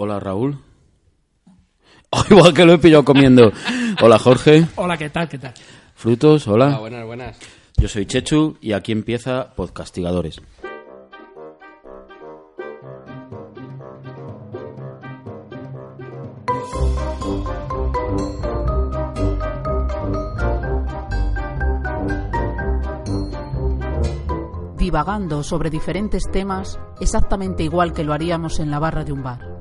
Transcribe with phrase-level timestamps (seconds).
[0.00, 0.58] Hola Raúl.
[2.10, 3.52] Oh, igual que lo he pillado comiendo.
[4.00, 4.66] Hola Jorge.
[4.76, 5.28] Hola, ¿qué tal?
[5.28, 5.52] ¿Qué tal?
[5.94, 6.76] Frutos, hola.
[6.76, 7.38] Ah, buenas, buenas.
[7.76, 10.40] Yo soy Chechu y aquí empieza Podcastigadores.
[24.78, 29.57] divagando sobre diferentes temas exactamente igual que lo haríamos en la barra de un bar.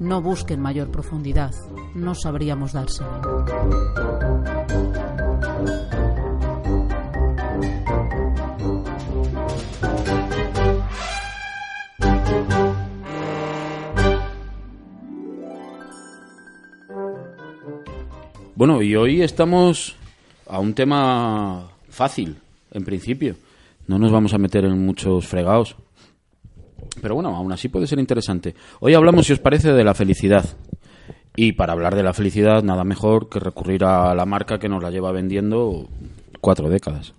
[0.00, 1.54] No busquen mayor profundidad,
[1.94, 3.20] no sabríamos dársela.
[18.54, 19.96] Bueno, y hoy estamos
[20.48, 22.36] a un tema fácil,
[22.72, 23.36] en principio.
[23.86, 25.76] No nos vamos a meter en muchos fregados.
[27.00, 28.54] Pero bueno, aún así puede ser interesante.
[28.80, 30.44] Hoy hablamos, si os parece, de la felicidad.
[31.36, 34.82] Y para hablar de la felicidad, nada mejor que recurrir a la marca que nos
[34.82, 35.88] la lleva vendiendo
[36.40, 37.14] cuatro décadas.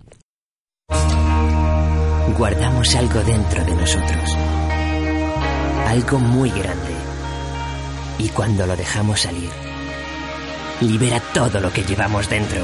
[2.36, 4.36] Guardamos algo dentro de nosotros.
[5.86, 6.94] Algo muy grande.
[8.18, 9.50] Y cuando lo dejamos salir,
[10.80, 12.60] libera todo lo que llevamos dentro.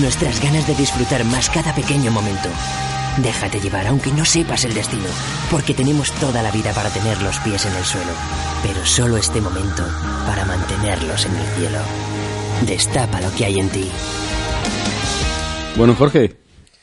[0.00, 2.48] Nuestras ganas de disfrutar más cada pequeño momento.
[3.22, 5.04] Déjate llevar aunque no sepas el destino,
[5.50, 8.10] porque tenemos toda la vida para tener los pies en el suelo,
[8.62, 9.84] pero solo este momento
[10.26, 11.78] para mantenerlos en el cielo.
[12.66, 13.88] Destapa lo que hay en ti.
[15.76, 16.36] Bueno, Jorge,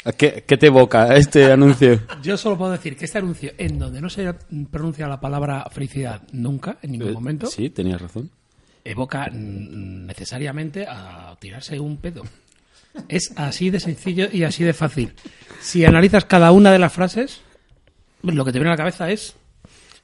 [0.05, 1.99] ¿a ¿qué, qué te evoca este anuncio?
[2.23, 4.33] Yo solo puedo decir que este anuncio, en donde no se
[4.71, 8.29] pronuncia la palabra felicidad nunca, en ningún Eh, momento, Sí, tenías razón.
[8.85, 12.23] evoca necesariamente a tirarse un pedo.
[13.08, 15.14] Es así de sencillo y así de fácil.
[15.61, 17.42] Si analizas cada una de las frases,
[18.23, 19.36] lo que te viene a la cabeza es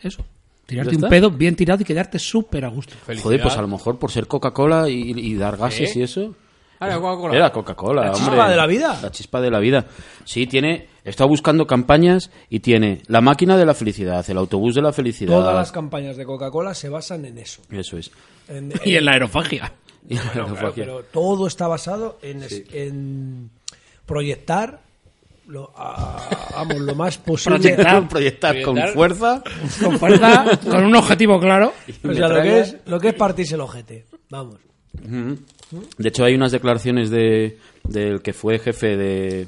[0.02, 0.24] eso.
[0.66, 1.10] Tirarte ¿Ya un está?
[1.10, 2.94] pedo bien tirado y quedarte súper a gusto.
[3.22, 6.00] Joder, pues a lo mejor por ser Coca-Cola y, y dar gases ¿Eh?
[6.00, 6.36] y eso.
[6.80, 7.36] Ah, la Coca-Cola.
[7.36, 8.24] Era Coca-Cola, La hombre.
[8.26, 9.00] chispa de la vida.
[9.02, 9.86] La chispa de la vida.
[10.26, 10.88] Sí, tiene.
[11.03, 15.34] Estado buscando campañas y tiene la máquina de la felicidad, el autobús de la felicidad.
[15.38, 17.62] Todas las campañas de Coca-Cola se basan en eso.
[17.72, 18.12] Eso es.
[18.50, 19.72] En- Y en la aerofagia.
[20.09, 20.84] Y la Claro, aerofagia.
[20.85, 23.50] pero todo está basado en, es- en
[24.06, 24.80] proyectar
[25.47, 27.59] lo, a- vamos, lo más posible.
[27.59, 28.08] Proyectar.
[28.09, 29.44] proyectar con fuerza.
[29.84, 31.74] Con fuerza, con un objetivo claro.
[32.03, 34.06] O sea, lo que, es, lo que es partirse el ojete.
[34.30, 34.58] Vamos.
[35.97, 39.48] De hecho, hay unas declaraciones de del que fue jefe de,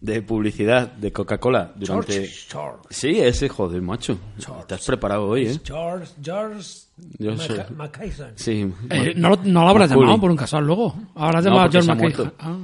[0.00, 2.12] de publicidad de Coca-Cola durante.
[2.12, 4.18] George, George, Sí, ese joder, macho.
[4.70, 5.60] Has preparado hoy, ¿eh?
[5.64, 6.62] George, George
[7.18, 8.30] Yo Maca- soy- Mackayson.
[8.36, 8.66] Sí.
[8.90, 10.06] Eh, no, lo- no lo habrás Macaulay.
[10.06, 10.94] llamado por un casual luego.
[11.14, 12.14] Habrás No, llamado a George se ha McKay.
[12.16, 12.34] muerto.
[12.38, 12.56] Ah.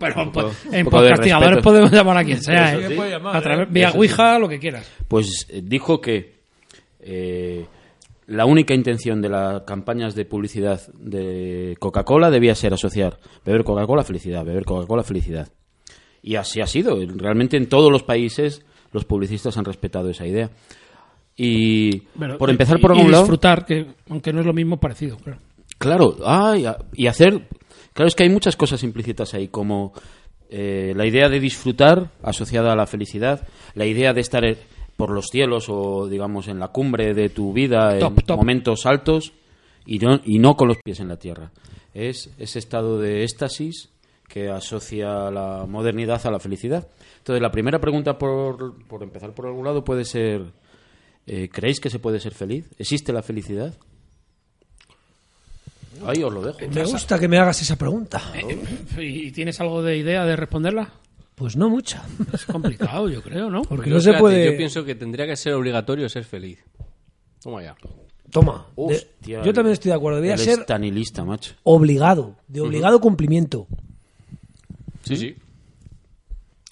[0.00, 2.72] Un poco- pues, en podcastigadores podemos llamar a quien sea.
[2.74, 3.10] ¿eh?
[3.10, 3.70] llamar, a través, ¿eh?
[3.72, 4.86] vía Ouija, lo que quieras.
[5.08, 6.36] Pues eh, dijo que
[7.00, 7.66] eh,
[8.28, 14.04] la única intención de las campañas de publicidad de Coca-Cola debía ser asociar beber Coca-Cola
[14.04, 15.48] felicidad, beber Coca-Cola felicidad.
[16.22, 16.96] Y así ha sido.
[17.16, 20.50] Realmente en todos los países los publicistas han respetado esa idea.
[21.36, 23.24] Y Bueno, por empezar y- por y algún lado...
[23.24, 25.16] disfrutar, que aunque no es lo mismo, parecido.
[25.18, 25.38] Claro.
[25.78, 27.48] Claro, ah, y, y hacer...
[27.92, 29.92] Claro, es que hay muchas cosas implícitas ahí, como
[30.50, 34.44] eh, la idea de disfrutar asociada a la felicidad, la idea de estar
[34.98, 38.36] por los cielos o, digamos, en la cumbre de tu vida, en top.
[38.36, 39.32] momentos altos,
[39.86, 41.52] y no, y no con los pies en la tierra.
[41.94, 43.90] Es ese estado de éxtasis
[44.28, 46.88] que asocia la modernidad a la felicidad.
[47.18, 50.46] Entonces, la primera pregunta, por, por empezar por algún lado, puede ser...
[51.28, 52.68] eh, ¿Creéis que se puede ser feliz?
[52.76, 53.74] ¿Existe la felicidad?
[56.04, 56.58] Ahí os lo dejo.
[56.74, 58.20] Me gusta que me hagas esa pregunta.
[58.98, 60.92] ¿Y tienes algo de idea de responderla?
[61.38, 62.04] Pues no mucha.
[62.32, 63.62] Es complicado, yo creo, ¿no?
[63.62, 64.44] Porque Yo, no se fíjate, puede.
[64.52, 66.58] Yo pienso que tendría que ser obligatorio ser feliz.
[67.42, 67.76] Toma ya.
[68.30, 68.66] Toma.
[68.76, 70.20] de- Hostia, yo también estoy de acuerdo.
[70.20, 71.54] Debería ser es tanilista, macho.
[71.62, 72.36] obligado.
[72.48, 73.66] De obligado cumplimiento.
[75.04, 75.36] Sí, sí.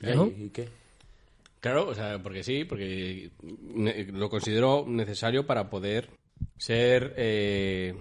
[0.02, 0.26] ¿No?
[0.26, 0.68] ¿Y qué?
[1.60, 3.30] Claro, o sea, porque sí, porque
[4.12, 6.10] lo considero necesario para poder
[6.58, 7.94] ser, eh,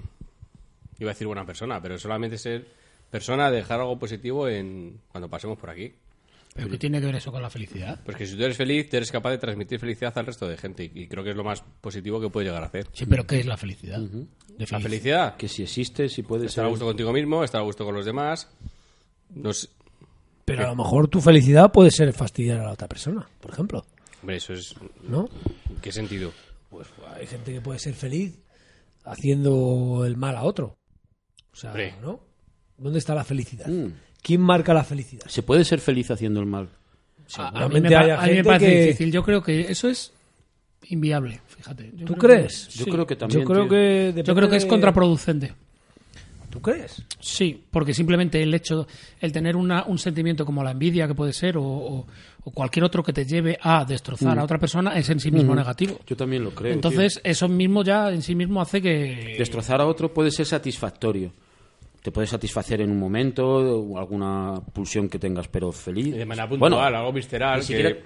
[0.99, 2.67] iba a decir buena persona, pero solamente ser
[3.09, 5.93] persona, dejar algo positivo en cuando pasemos por aquí.
[6.55, 7.99] ¿Pero qué tiene que ver eso con la felicidad?
[8.05, 10.55] Pues que si tú eres feliz, tú eres capaz de transmitir felicidad al resto de
[10.55, 12.87] gente y creo que es lo más positivo que puedes llegar a hacer.
[12.93, 13.99] Sí, pero ¿qué es la felicidad?
[13.99, 16.65] De La felicidad, Que si existe, si puede estar ser.
[16.65, 18.49] a gusto contigo mismo, estar a gusto con los demás.
[19.31, 19.67] No sé-
[20.45, 23.85] Pero a lo mejor tu felicidad puede ser fastidiar a la otra persona, por ejemplo.
[24.21, 24.73] Hombre, eso es...
[25.03, 25.27] ¿No?
[25.81, 26.31] ¿Qué sentido?
[26.69, 28.39] Pues hay gente que puede ser feliz
[29.03, 30.77] haciendo el mal a otro.
[31.51, 31.95] O sea, Hombre.
[32.01, 32.19] ¿no?
[32.77, 33.67] ¿Dónde está la felicidad?
[33.67, 33.91] Mm.
[34.25, 35.25] ¿Quién marca la felicidad?
[35.27, 36.67] Se puede ser feliz haciendo el mal.
[37.37, 39.11] A- a, mí me, a mí parece que- difícil.
[39.11, 40.11] Yo creo que eso es
[40.89, 41.91] inviable, fíjate.
[41.95, 42.69] Yo ¿Tú creo que- crees?
[42.69, 42.91] Yo sí.
[42.91, 43.41] creo que también.
[43.41, 45.53] Yo creo que depende Yo creo que es de- contraproducente.
[46.49, 47.03] ¿Tú crees?
[47.19, 48.87] Sí, porque simplemente el hecho,
[49.19, 52.07] el tener una, un sentimiento como la envidia que puede ser o, o-
[52.45, 55.53] o cualquier otro que te lleve a destrozar a otra persona es en sí mismo
[55.53, 55.99] negativo.
[56.07, 56.71] Yo también lo creo.
[56.73, 59.35] Entonces, eso mismo ya en sí mismo hace que...
[59.37, 61.33] destrozar a otro puede ser satisfactorio.
[62.05, 66.13] Te puede satisfacer en un momento, o alguna pulsión que tengas, pero feliz.
[66.13, 67.55] De manera puntual, Bueno, algo visceral.
[67.61, 67.97] ni que- siquiera-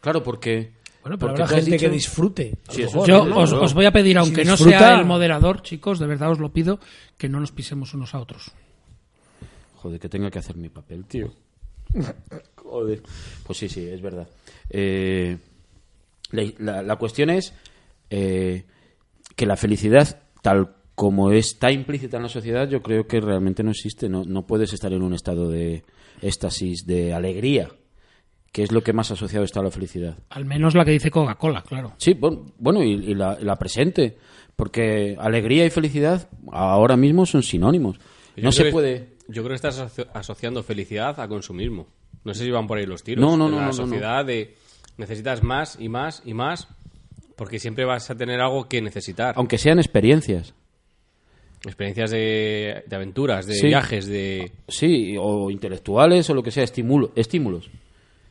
[0.00, 0.70] Claro, porque.
[1.02, 2.54] Bueno, pero porque habrá gente que disfrute.
[2.68, 3.38] Sí, mejor, Yo ¿no?
[3.40, 3.62] os, no.
[3.62, 6.52] os voy a pedir, aunque no disfruta- sea el moderador, chicos, de verdad os lo
[6.52, 6.78] pido,
[7.18, 8.52] que no nos pisemos unos a otros.
[9.78, 11.32] Joder, que tenga que hacer mi papel, tío.
[12.54, 13.02] Joder.
[13.44, 14.28] Pues sí, sí, es verdad.
[14.68, 15.36] Eh,
[16.30, 17.52] la, la- la cuestión es
[18.10, 18.64] eh,
[19.34, 23.70] que la felicidad, tal como está implícita en la sociedad, yo creo que realmente no
[23.70, 24.06] existe.
[24.10, 25.82] No, no puedes estar en un estado de
[26.20, 27.70] éxtasis, de alegría,
[28.52, 30.18] que es lo que más asociado está a la felicidad.
[30.28, 31.94] Al menos la que dice Coca-Cola, claro.
[31.96, 32.12] Sí,
[32.58, 34.18] bueno, y, y la, la presente,
[34.56, 37.96] porque alegría y felicidad ahora mismo son sinónimos.
[38.36, 39.08] Yo No creo se que- puede...
[39.28, 41.86] Yo creo que estás aso- asociando felicidad a consumismo.
[42.24, 43.22] No sé si van por ahí los tiros.
[43.24, 43.84] No, no, En no, La no, no, no.
[43.86, 44.54] sociedad de
[44.98, 46.68] necesitas más y más y más
[47.36, 49.32] porque siempre vas a tener algo que necesitar.
[49.38, 50.52] Aunque sean experiencias.
[51.64, 53.66] Experiencias de, de aventuras, de Sí.
[53.66, 54.50] viajes, de...
[54.68, 57.68] Sí, o intelectuales o lo que sea, estimulo, estímulos.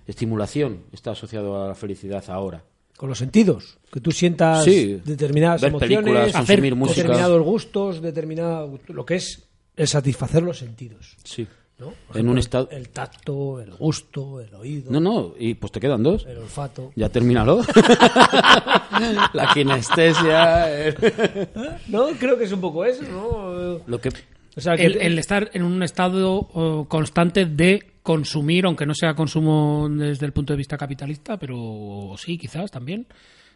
[0.08, 2.64] Estimulación está asociado a la felicidad ahora.
[2.98, 3.78] Con los sentidos.
[3.92, 5.00] Que tú sientas Sí.
[5.06, 6.34] determinadas Ver emociones,
[6.76, 7.02] música.
[7.04, 9.48] determinados gustos, determinado lo que es
[9.78, 11.16] el satisfacer los sentidos.
[11.24, 11.48] Sí.
[11.80, 11.94] ¿No?
[12.08, 12.68] Por En un estado...
[12.72, 16.26] El tacto, el gusto, el oído, No, no, y pues te quedan dos.
[16.26, 16.92] el olfato.
[16.96, 17.62] Ya termínalo.
[19.34, 20.78] la kinestesia.
[20.88, 20.96] el-
[21.88, 23.80] No, creo que es un poco eso, ¿no?
[23.88, 24.10] Lo que...
[24.56, 29.14] O sea, que El, el estar en un estado constante de consumir, aunque no sea
[29.14, 33.06] consumo desde el punto de vista capitalista, pero sí, quizás también,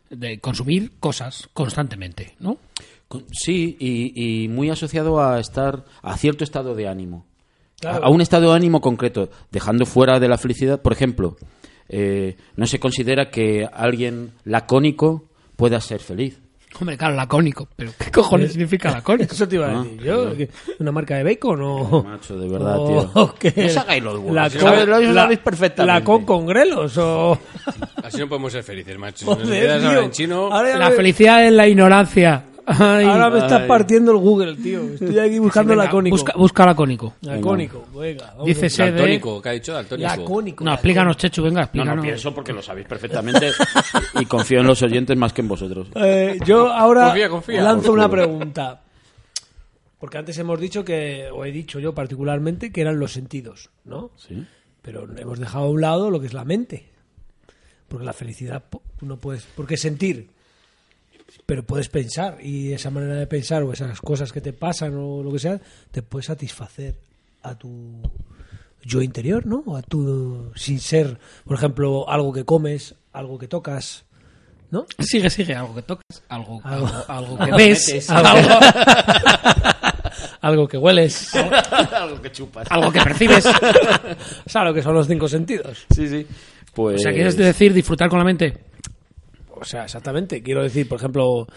[0.10, 2.58] de consumir cosas constantemente, ¿no?
[3.32, 7.26] Sí, y, y muy asociado a estar a cierto estado de ánimo.
[7.80, 8.04] Claro.
[8.04, 10.82] A, a un estado de ánimo concreto, dejando fuera de la felicidad.
[10.82, 11.36] Por ejemplo,
[11.90, 15.26] eh, no se considera que alguien lacónico
[15.56, 16.40] pueda ser feliz.
[16.80, 19.32] Hombre, claro, lacónico, pero ¿qué cojones significa lacónico?
[19.36, 20.34] Eso te iba a Ah, decir yo.
[20.80, 22.02] ¿Una marca de bacon o...?
[22.04, 23.12] Macho, de verdad, o- tío.
[23.56, 26.00] No os hagáis los huevos, La si con- sabéis- lo la- sabéis perfectamente.
[26.00, 27.38] La con con grelos o...
[28.04, 29.20] Así no podemos ser felices, macho.
[29.20, 30.02] Si nos Joder, hablar tío.
[30.02, 30.48] en chino...
[30.52, 32.44] Ahora La me- felicidad es la ignorancia.
[32.66, 33.06] Ay.
[33.06, 33.68] Ahora me estás Ay.
[33.68, 34.82] partiendo el Google, tío.
[34.94, 36.16] Estoy aquí buscando Venga, lacónico.
[36.16, 37.14] Busca, busca lacónico.
[37.22, 38.36] Lacónico, venga.
[38.46, 39.74] Dice Daltónico, ¿qué ha dicho?
[39.74, 40.10] Daltónico.
[40.10, 40.64] Lacónico.
[40.64, 41.96] No, explícanos, Chechu, venga, No, explícanos.
[41.98, 43.52] no pienso porque lo sabéis perfectamente
[44.20, 45.88] y confío en los oyentes más que en vosotros.
[45.96, 47.62] Eh, yo ahora Confía, confía.
[47.62, 48.82] lanzo una pregunta.
[50.00, 54.12] Porque antes hemos dicho que, o he dicho yo particularmente, que eran los sentidos, ¿no?
[54.18, 54.46] Sí.
[54.82, 56.90] Pero hemos dejado a un lado lo que es la mente.
[57.88, 58.64] Porque la felicidad
[59.02, 59.46] no puedes.
[59.56, 60.30] Porque sentir.
[61.46, 62.38] Pero puedes pensar.
[62.42, 65.60] Y esa manera de pensar o esas cosas que te pasan o lo que sea,
[65.92, 66.96] te puede satisfacer
[67.42, 68.02] a tu
[68.84, 69.64] yo interior, ¿no?
[69.66, 70.52] O a tu.
[70.56, 74.06] Sin ser, por ejemplo, algo que comes, algo que tocas,
[74.72, 74.86] ¿no?
[75.00, 78.10] Sigue, sigue, algo que tocas, algo, Algo- algo, algo que ves, metes.
[78.10, 78.50] algo,
[80.42, 81.34] algo que hueles.
[81.36, 82.68] Algo que chupas.
[82.70, 83.44] algo que percibes.
[84.46, 85.86] ¿Sabes lo que son los cinco sentidos?
[85.94, 86.26] Sí, sí.
[86.74, 86.96] Pues...
[86.96, 88.58] O sea, ¿quieres decir disfrutar con la mente?
[89.56, 90.42] O sea, exactamente.
[90.42, 91.48] Quiero decir, por ejemplo,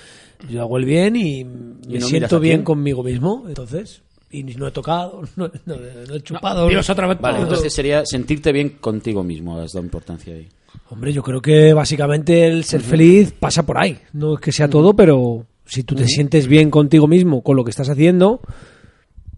[0.49, 2.65] yo hago el bien y me siento bien quién.
[2.65, 4.03] conmigo mismo, entonces.
[4.31, 5.77] Y no he tocado, no, no-
[6.09, 6.69] no he chupado.
[6.69, 7.19] Dios, otra vez.
[7.21, 7.47] Vale, todo.
[7.49, 10.49] entonces sería sentirte bien contigo mismo, has dado importancia ahí.
[10.91, 13.99] Hombre, yo creo que básicamente el ser feliz pasa por ahí.
[14.13, 17.65] No es que sea todo, pero si tú te sientes bien contigo mismo, con lo
[17.65, 18.41] que estás haciendo,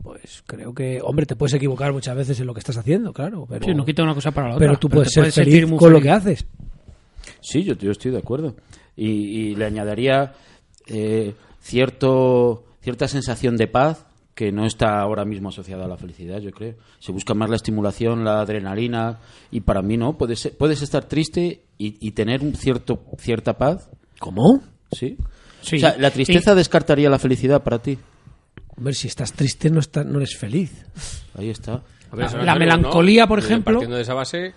[0.03, 3.47] pues creo que, hombre, te puedes equivocar muchas veces en lo que estás haciendo, claro.
[3.49, 4.67] Pero, Sí, no quita una cosa para la otra.
[4.67, 6.47] pero tú puedes ser feliz con lo que haces.
[7.41, 8.57] Sí, yo, yo estoy de acuerdo.
[8.97, 10.35] Y, y le añadiría
[10.87, 14.05] eh, cierto, cierta sensación de paz
[14.35, 16.75] que no está ahora mismo asociada a la felicidad, yo creo.
[17.01, 19.19] Se busca más la estimulación, la adrenalina,
[19.51, 20.17] y para mí no.
[20.17, 23.89] Puedes, ser- puedes estar triste y, y tener un cierto, cierta paz,
[24.21, 24.61] ¿Cómo?
[24.93, 25.17] ¿sí?
[25.61, 25.77] Sí.
[25.77, 27.99] O sea, ¿la tristeza descartaría la felicidad para ti?
[28.77, 30.85] Hombre, si estás triste no, estás, no eres feliz.
[31.37, 31.83] Ahí está.
[32.13, 33.29] Ver, La melancolía, ¿no?
[33.29, 33.75] por Eh, ejemplo.
[33.75, 34.55] Partiendo de esa base,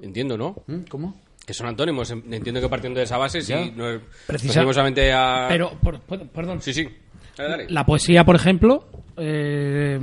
[0.00, 0.56] entiendo, ¿no?
[0.66, 0.84] ¿Mm?
[0.88, 1.14] ¿Cómo?
[1.46, 2.10] Que son antónimos.
[2.10, 3.52] Entiendo que partiendo de esa base, sí.
[3.52, 3.64] Ya.
[3.66, 5.46] No, Precisa- nos solamente a...
[5.48, 6.60] Pero, por- por- perdón.
[6.62, 6.88] Sí, sí.
[7.36, 7.66] Dale, dale.
[7.70, 9.98] La poesía, por ejemplo, eh,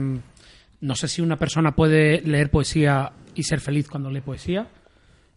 [0.82, 4.68] no sé si una persona puede leer poesía y ser feliz cuando lee poesía.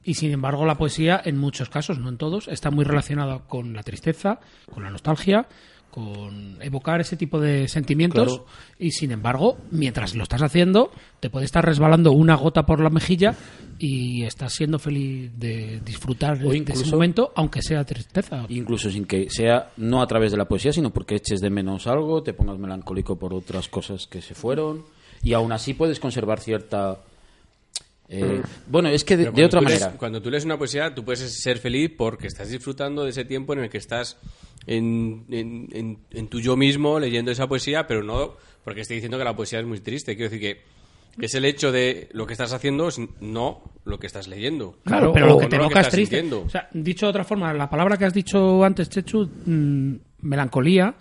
[0.03, 3.73] Y sin embargo, la poesía, en muchos casos, no en todos, está muy relacionada con
[3.73, 4.39] la tristeza,
[4.71, 5.47] con la nostalgia,
[5.95, 8.47] con evocar ese tipo de sentimientos Claro.
[8.81, 12.91] y sin embargo, mientras lo estás haciendo, te puede estar resbalando una gota por la
[12.91, 13.37] mejilla
[13.79, 18.45] y estás siendo feliz de disfrutar O de ese momento, aunque sea tristeza.
[18.49, 21.87] Incluso sin que sea no a través de la poesía, sino porque eches de menos
[21.87, 24.83] algo, te pongas melancólico por otras cosas que se fueron,
[25.23, 26.99] y aún así puedes conservar cierta...
[28.09, 29.93] eh, bueno, es que de, otra lees- manera...
[29.99, 33.53] cuando tú lees una poesía, tú puedes ser feliz porque estás disfrutando de ese tiempo
[33.55, 34.17] en el que estás
[34.67, 38.35] en, en- en- en tu yo mismo leyendo esa poesía, pero no
[38.65, 40.17] porque estoy diciendo que la poesía es muy triste.
[40.17, 40.75] Quiero decir que,
[41.25, 44.77] es el hecho de lo que estás haciendo, es no lo que estás leyendo.
[44.85, 46.17] Claro, O- pero lo que no te que evoca es estás triste.
[46.21, 46.47] sintiendo.
[46.47, 50.95] O sea, dicho de otra forma, la palabra que has dicho antes, Chechu, mm, melancolía,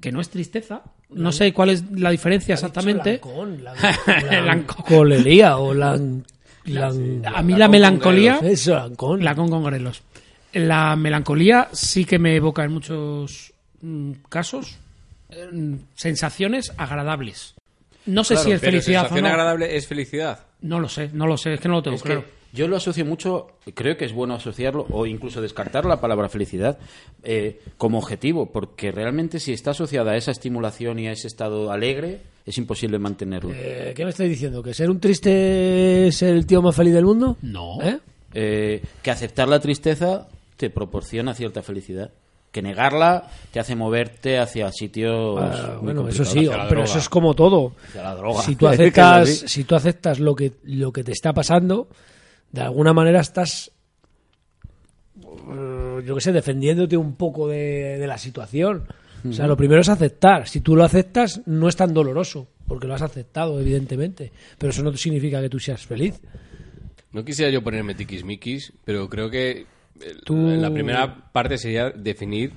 [0.00, 0.82] que no es tristeza.
[1.10, 3.14] No sé cuál es la diferencia exactamente.
[3.14, 3.64] Lancón,
[4.46, 5.12] Lancón.
[5.58, 6.24] o lan,
[6.66, 9.24] lan- A mí la melancolía, Eso, lancón.
[9.24, 10.02] la con con grelos.
[10.52, 13.52] La melancolía sí que me evoca en muchos
[13.82, 14.78] mm, casos
[15.52, 17.54] mm, sensaciones agradables.
[18.06, 19.30] No sé si es Pero felicidad o sensación no.
[19.30, 20.40] agradable es felicidad.
[20.62, 22.24] No lo sé, no lo sé, es que no lo tengo Es que claro.
[22.52, 26.78] yo lo asocio mucho, creo que es bueno asociarlo o incluso descartar la palabra felicidad
[27.22, 31.70] eh, como objetivo, porque realmente si está asociada a esa estimulación y a ese estado
[31.70, 33.50] alegre, es imposible mantenerlo.
[33.54, 34.62] Eh, ¿Qué me estáis diciendo?
[34.62, 37.36] ¿Que ser un triste es el tío más feliz del mundo?
[37.42, 37.80] No.
[37.82, 37.98] ¿Eh?
[38.32, 42.10] Eh, que aceptar la tristeza te proporciona cierta felicidad.
[42.52, 45.38] Que negarla te hace moverte hacia sitios.
[45.40, 46.84] Ah, muy bueno, eso sí, pero droga.
[46.84, 47.74] eso es como todo.
[47.88, 48.42] Hacia la droga.
[48.42, 51.88] Si tú aceptas, si tú aceptas lo que lo que te está pasando,
[52.50, 53.70] de alguna manera estás
[55.24, 58.84] eh, yo qué sé, defendiéndote un poco de, de la situación.
[59.28, 60.48] O sea, lo primero es aceptar.
[60.48, 64.32] Si tú lo aceptas, no es tan doloroso, porque lo has aceptado, evidentemente.
[64.58, 66.20] Pero eso no significa que tú seas feliz.
[67.12, 69.66] No quisiera yo ponerme tiquismiquis, pero creo que
[70.00, 72.52] eh, Tú- la primera parte sería definir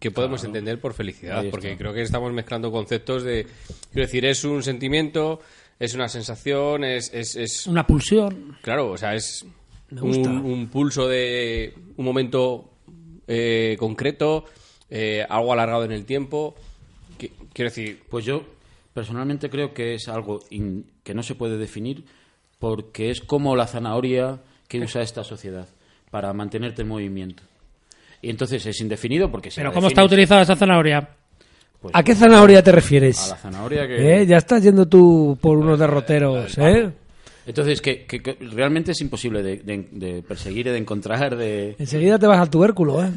[0.00, 3.46] qué podemos entender por felicidad, porque creo que estamos mezclando conceptos de...
[3.92, 5.40] Quiero decir, es un sentimiento,
[5.78, 7.12] es una sensación, es...
[7.12, 8.56] es, es- Una pulsión.
[8.62, 9.44] claro, o sea, es
[9.90, 12.70] un, un pulso de un momento
[13.26, 14.44] eh, concreto,
[14.90, 16.54] eh, algo alargado en el tiempo.
[17.18, 18.42] Qui- Quiero decir, Pues yo
[18.94, 22.04] personalmente creo que es algo in- que no se puede definir
[22.58, 25.66] porque es como la zanahoria que usa esta sociedad
[26.10, 27.42] para mantenerte en movimiento.
[28.22, 31.08] Y entonces es indefinido porque si Pero ¿cómo está utilizada esa zanahoria?
[31.80, 33.26] pues, ¿A qué zanahoria te refieres?
[33.26, 34.22] A la zanahoria que...
[34.22, 34.26] ¿Eh?
[34.26, 36.90] Ya estás yendo tú por unos derroteros, ¿eh?
[37.46, 41.76] Entonces, que, que- que realmente es imposible de, de- de perseguir y de encontrar de,
[41.78, 43.10] Enseguida te vas al tubérculo, ¿eh?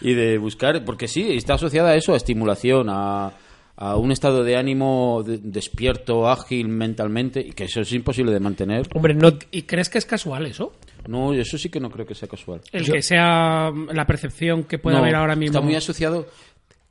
[0.00, 3.32] Y de buscar, porque sí, está asociada a eso, a estimulación, a,
[3.76, 8.40] a un estado de ánimo de- despierto, ágil mentalmente, y que eso es imposible de
[8.40, 8.88] mantener.
[8.94, 10.72] Hombre, no, ¿Y crees que es casual eso?
[11.08, 12.60] No, eso sí que no creo que sea casual.
[12.72, 15.56] El que sea la percepción que pueda No, haber ahora mismo.
[15.56, 16.26] Está muy asociado,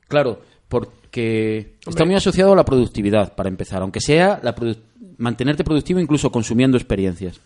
[0.08, 4.78] claro, porque está muy asociado a la productividad, para empezar, aunque sea la produ-
[5.18, 7.40] mantenerte productivo incluso consumiendo experiencias.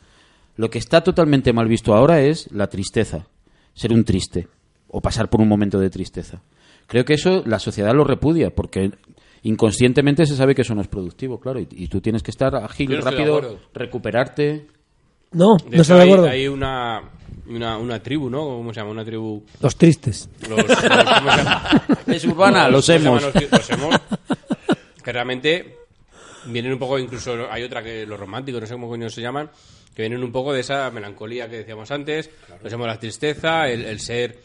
[0.56, 3.26] Lo que está totalmente mal visto ahora es la tristeza,
[3.74, 4.48] ser un triste
[4.88, 6.42] o pasar por un momento de tristeza.
[6.86, 8.90] Creo que eso la sociedad lo repudia porque
[9.42, 12.54] inconscientemente se sabe que eso no es productivo, claro, y, y tú tienes que estar
[12.56, 14.66] ágil, Yo rápido, recuperarte.
[15.32, 16.28] no, de no estoy de hay, acuerdo.
[16.30, 17.02] hay una,
[17.48, 18.40] una, una tribu, ¿no?
[18.44, 18.90] ¿Cómo se llama?
[18.92, 19.42] Una tribu...
[19.60, 20.28] Los tristes.
[20.48, 21.82] Los, los- ¿cómo se llama?
[22.06, 23.22] Es urbana, los ¿cómo se hemos.
[23.22, 23.94] los, los hemos?
[25.04, 25.76] Que realmente
[26.46, 29.50] vienen un poco, incluso hay otra que los románticos, no sé cómo coño se llaman,
[29.94, 32.30] que vienen un poco de esa melancolía que decíamos antes,
[32.62, 34.38] los hemos la tristeza, el, el ser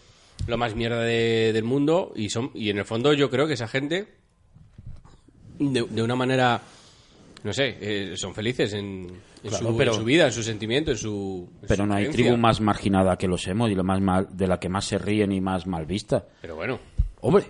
[0.47, 3.53] lo más mierda de- del mundo, y son y en el fondo yo creo que
[3.53, 4.07] esa gente,
[5.59, 6.61] de, de una manera,
[7.43, 9.07] no sé, eh, son felices en,
[9.43, 11.49] en Claro, su, pero- en su vida, en su sentimiento, en su...
[11.61, 12.23] en Pero su no hay creencia.
[12.25, 14.97] tribu más marginada que los hemos y lo más mal, de la que más se
[14.97, 16.25] ríen y más mal vista.
[16.41, 16.79] Pero bueno,
[17.25, 17.45] Hombre,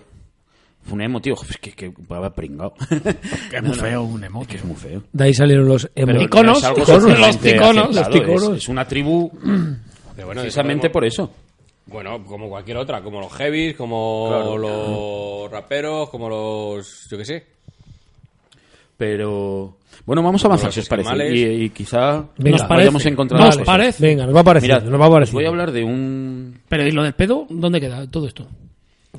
[0.92, 2.74] un emo, tío, es que, que va a haber pringado.
[3.50, 4.42] Que es muy feo un emo.
[4.42, 5.02] Es que es muy feo.
[5.12, 6.06] De ahí salieron los emo.
[6.06, 8.42] Pero iconos, no los iconos, aceptado, los iconos.
[8.50, 9.32] Es, es una tribu
[10.14, 11.32] pero bueno, precisamente por eso.
[11.86, 14.58] Bueno, como cualquier otra, como los heavies, como Claro.
[14.58, 17.06] los raperos, como los.
[17.10, 17.46] yo qué sé.
[18.96, 19.76] Pero
[20.06, 21.34] bueno, vamos a avanzar si os parece.
[21.34, 22.58] Y, y quizá Venga.
[22.58, 24.02] Nos vayamos encontrando Nos parece.
[24.06, 24.68] Venga, nos va a parecer.
[24.70, 25.34] Mirad, nos va a os parecer.
[25.34, 27.46] voy a hablar de un Pero ¿y lo del pedo?
[27.50, 28.46] ¿Dónde queda todo esto?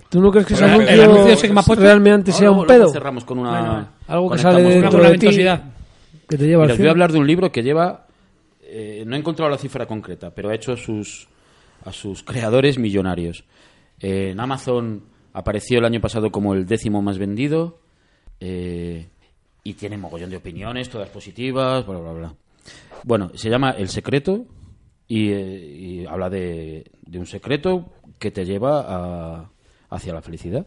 [0.10, 2.51] ¿Tú no crees que ese Bueno, anuncio, el anuncio ese que me puesto- realmente sea
[2.51, 2.89] un pedo?
[2.89, 5.25] cerramos con una Bueno, algo que sale dentro de ti.
[5.25, 5.63] ventosidad.
[6.27, 8.05] Que te lleva Mira, al voy a hablar de un libro que lleva
[8.63, 11.27] eh, no he encontrado la cifra concreta, pero ha hecho sus
[11.86, 13.46] a sus creadores millonarios.
[14.00, 17.80] En Amazon apareció el año pasado como el décimo más vendido
[18.39, 19.08] eh,
[19.63, 22.36] y tiene mogollón de opiniones, todas positivas, bla, bla, bla.
[23.04, 24.46] Bueno, se llama El Secreto
[25.08, 29.50] eh, y, habla de, de, un secreto que te lleva a,
[29.89, 30.65] hacia la felicidad.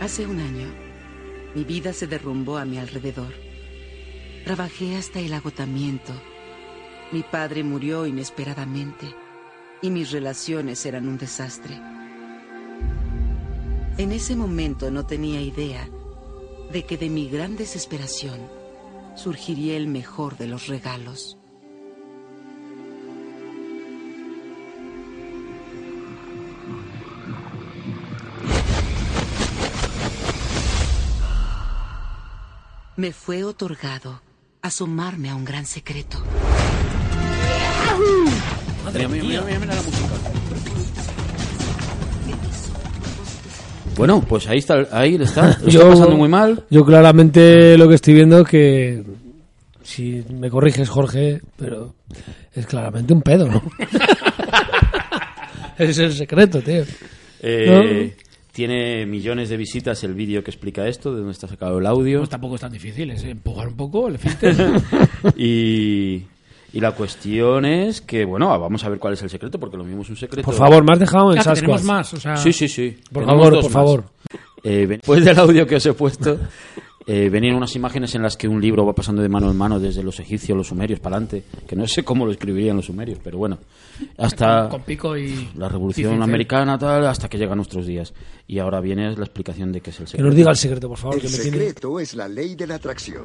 [0.00, 0.68] Hace un año,
[1.54, 3.43] mi vida se derrumbó a mi alrededor.
[4.44, 6.12] Trabajé hasta el agotamiento.
[7.12, 9.06] Mi padre murió inesperadamente
[9.80, 11.80] y mis relaciones eran un desastre.
[13.96, 15.88] En ese momento no tenía idea
[16.70, 18.38] de que de mi gran desesperación
[19.16, 21.38] surgiría el mejor de los regalos.
[32.96, 34.20] Me fue otorgado
[34.64, 36.16] asomarme a un gran secreto.
[38.94, 40.14] Mira, mira, mira, mira, mira la música.
[43.94, 45.58] Bueno, pues ahí está, ahí está.
[45.60, 46.64] Lo está pasando muy mal.
[46.70, 49.02] Yo claramente lo que estoy viendo es que
[49.82, 51.94] si me corriges Jorge, pero
[52.54, 53.62] es claramente un pedo, ¿no?
[55.78, 56.84] es el secreto, tío.
[57.40, 58.16] Eh,
[58.54, 62.18] Tiene millones de visitas el vídeo que explica esto, de dónde está sacado el audio.
[62.20, 64.48] Pues tampoco es tan difícil, es empujar un poco el filtro.
[65.36, 66.22] y,
[66.72, 69.82] y la cuestión es que, bueno, vamos a ver cuál es el secreto, porque lo
[69.82, 70.44] mismo es un secreto.
[70.46, 72.96] Por favor, me has dejado en Ah, que tenemos más, o sea, Sí, sí, sí.
[73.12, 73.72] Por Tenemos favor, por más.
[73.72, 74.04] favor.
[74.62, 76.38] Eh, después del audio que os he puesto,
[77.06, 79.78] eh, venían unas imágenes en las que un libro va pasando de mano en mano
[79.78, 83.18] desde los egipcios, los sumerios, para adelante, que no sé cómo lo escribirían los sumerios,
[83.22, 83.58] pero bueno,
[84.16, 85.50] hasta con pico y...
[85.56, 88.14] la revolución americana, tal, hasta que llega a nuestros días.
[88.46, 90.26] Y ahora viene la explicación de qué es el Que secreto.
[90.28, 91.50] nos diga el secreto, por favor, El que me tiene...
[91.58, 93.24] secreto es la ley de la atracción.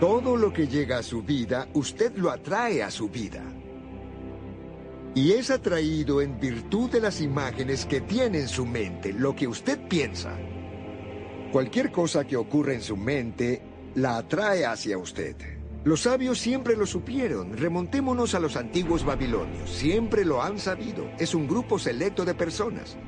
[0.00, 3.42] Todo lo que llega a su vida, usted lo atrae a su vida.
[5.16, 9.48] Y es atraído en virtud de las imágenes que tiene en su mente, lo que
[9.48, 10.36] usted piensa.
[11.50, 13.62] Cualquier cosa que ocurra en su mente,
[13.94, 15.34] la atrae hacia usted.
[15.84, 17.56] Los sabios siempre lo supieron.
[17.56, 19.70] Remontémonos a los antiguos babilonios.
[19.70, 21.10] Siempre lo han sabido.
[21.18, 22.98] Es un grupo selecto de personas.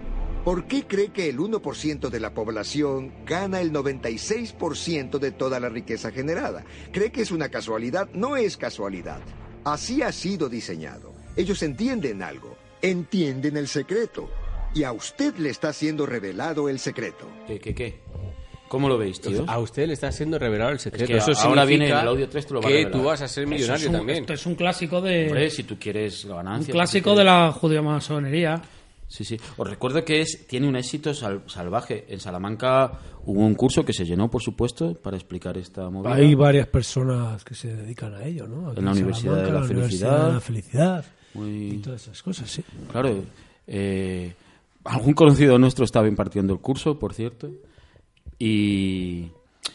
[0.46, 5.68] ¿Por qué cree que el 1% de la población gana el 96% de toda la
[5.68, 6.64] riqueza generada?
[6.90, 8.08] ¿Cree que es una casualidad?
[8.14, 9.20] No es casualidad.
[9.62, 11.17] Así ha sido diseñado.
[11.38, 14.28] Ellos entienden algo, entienden el secreto.
[14.74, 17.26] Y a usted le está siendo revelado el secreto.
[17.46, 18.00] ¿Qué, qué, qué?
[18.68, 19.44] ¿Cómo lo veis, tío?
[19.48, 21.06] A usted le está siendo revelado el secreto.
[21.06, 23.28] que Eso ahora viene el audio 3, te lo va a que tú vas a
[23.28, 24.18] ser Eso es millonario un- también.
[24.18, 25.26] Esto es un clásico de...
[25.28, 26.72] Hombre, si tú quieres un ganancia.
[26.74, 28.60] clásico de la judío-masonería.
[29.06, 29.40] Sí, sí.
[29.56, 32.04] Os recuerdo que es, tiene un éxito sal- salvaje.
[32.10, 32.92] En Salamanca
[33.24, 36.14] hubo un curso que se llenó, por supuesto, para explicar esta movida.
[36.14, 38.68] Hay varias personas que se dedican a ello, ¿no?
[38.68, 39.70] Aquí En la Universidad de la la Felicidad.
[39.70, 41.04] Universidad de la Felicidad.
[41.38, 42.62] Muy- Y todas esas cosas, sí.
[42.90, 43.24] Claro.
[43.66, 44.34] eh,
[44.84, 47.50] algún conocido nuestro estaba impartiendo el curso, por cierto.
[48.38, 49.28] Y,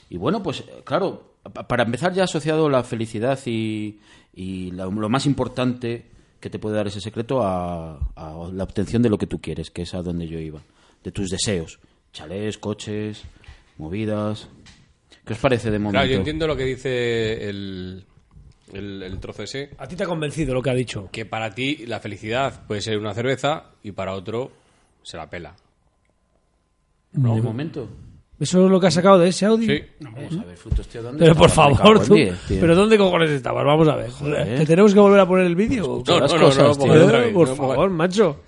[0.09, 3.99] y bueno, pues claro, pa- para empezar ya asociado la felicidad y,
[4.33, 6.05] y la- lo más importante
[6.39, 9.69] que te puede dar ese secreto a, a la obtención de lo que tú quieres,
[9.71, 10.61] que es a donde yo iba,
[11.03, 11.79] de tus deseos,
[12.11, 13.21] chalés, coches,
[13.77, 14.49] movidas.
[15.25, 15.99] ¿Qué os parece de momento?
[15.99, 18.03] Claro, yo entiendo lo que dice el,
[18.73, 21.09] el, el trozo ese, A ti te ha convencido lo que ha dicho.
[21.11, 24.51] que para ti la felicidad puede ser una cerveza y para otro
[25.03, 25.55] se la pela.
[27.11, 27.87] De momento.
[28.39, 29.67] ¿Eso es lo que has sacado de ese audio?
[29.73, 29.81] Sí.
[29.99, 32.15] Vamos a ver, frutos, tío, ¿dónde Pero por favor, tú.
[32.15, 32.33] tío.
[32.59, 33.63] ¿Pero dónde cojones estabas?
[33.63, 34.09] Vamos a ver.
[34.09, 34.57] Joder.
[34.57, 36.03] ¿Te tenemos que volver a poner el vídeo?
[36.05, 38.41] No, las no, no, cosas, no, Eh, vez, por no, favor, macho.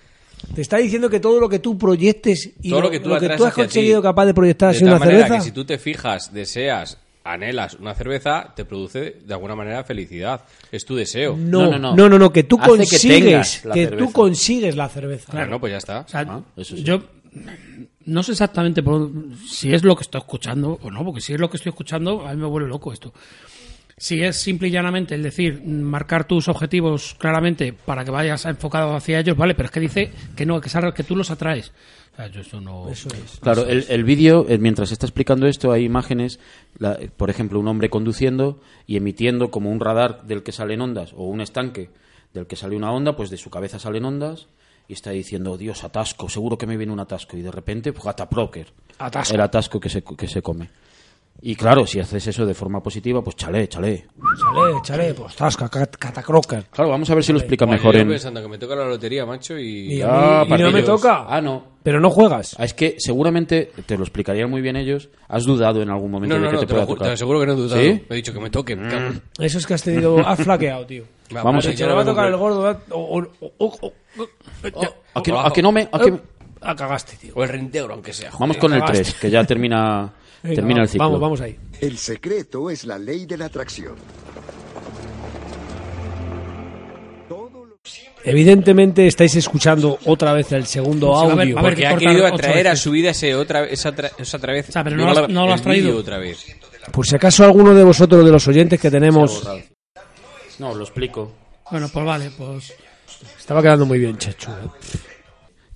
[0.53, 3.09] Te está diciendo que todo lo que tú proyectes y Todo lo, lo que tú,
[3.09, 5.35] lo que tú has conseguido ti, capaz de proyectar de así tal una manera cerveza.
[5.37, 10.41] que si tú te fijas, deseas, anhelas una cerveza, te produce de alguna manera felicidad.
[10.71, 11.35] Es tu deseo.
[11.37, 14.13] No, No, no, no, no, que tú Hace que consigues, que, la tú cerveza.
[14.13, 15.31] consigues la cerveza.
[15.33, 15.99] Bueno, pues ya está.
[16.01, 16.83] O sea, Ah, eso sí.
[16.83, 17.01] yo
[18.05, 19.09] no sé exactamente por-
[19.47, 22.25] si es lo que estoy escuchando o no, porque si es lo que estoy escuchando,
[22.25, 23.13] a mí me vuelve loco esto.
[23.97, 28.93] Si es simple y llanamente el decir, marcar tus objetivos claramente para que vayas enfocado
[28.93, 31.71] hacia ellos, vale, pero es que dice que no, que, es que tú los atraes.
[32.11, 32.87] O sea, yo eso no...
[33.41, 36.39] Claro, el, el vídeo, eh, mientras está explicando esto, hay imágenes,
[36.77, 41.13] la- por ejemplo, un hombre conduciendo y emitiendo como un radar del que salen ondas
[41.13, 41.89] o un estanque
[42.33, 44.47] del que sale una onda, pues de su cabeza salen ondas
[44.89, 47.37] y está diciendo, Dios, atasco, seguro que me viene un atasco.
[47.37, 48.67] Y de repente, pues, ataproker,
[48.99, 49.33] Atasco.
[49.35, 50.69] el atasco que se, que se come.
[51.41, 54.07] Y claro, si haces eso de forma positiva, pues chale, chale.
[54.17, 56.63] Chale, chale, pues tasca, cat- catacroker.
[56.71, 58.07] Claro, vamos a ver si lo explica Joder, mejor yo en...
[58.09, 59.95] pensando que me toca la lotería, macho, y...
[59.97, 61.25] Y, Ah, y no me toca.
[61.27, 61.75] Ah, no.
[61.83, 62.55] Pero no juegas.
[62.57, 65.09] Ah, Es que seguramente te lo explicarían muy bien ellos.
[65.27, 66.93] Has dudado en algún momento No, de no, que no, te te, pueda ju- te
[66.95, 67.11] tocar.
[67.11, 67.81] aseguro que no he dudado.
[67.81, 67.87] ¿Sí?
[67.89, 68.75] Me he dicho que me toque.
[68.75, 70.17] me cago en- Eso es que has tenido.
[70.27, 71.03] Has flaqueado, tío.
[71.35, 72.61] Va, Vamos va, a va a tocar el gordo.
[72.63, 73.93] va- o- o- o- o-
[75.13, 75.87] ¿A que, a que no me...?
[75.91, 76.19] a que-
[76.67, 77.31] Ah, cagaste, tío.
[77.35, 78.31] O el reintegro, aunque sea.
[78.31, 78.39] joder.
[78.41, 79.03] Vamos con el cagaste.
[79.03, 80.11] 3, que ya termina,
[80.43, 81.05] Venga, termina el ciclo.
[81.05, 81.57] Vamos, vamos ahí.
[81.79, 83.95] El secreto es la ley de la atracción.
[88.23, 91.59] Evidentemente estáis escuchando otra vez el segundo a audio.
[91.59, 94.53] a Porque que ha querido atraer a su vida ese otra, esa, otra, esa otra
[94.53, 94.69] vez.
[94.69, 95.95] O sea, pero no lo has- la- no lo has el traído.
[95.97, 96.43] otra vez.
[96.91, 99.47] Por si acaso alguno de vosotros, de los oyentes que tenemos,
[100.57, 101.31] No, lo explico.
[101.69, 102.73] Bueno, pues vale, pues.
[103.37, 104.49] estaba quedando muy bien, Chechu.
[104.51, 104.55] ¿eh?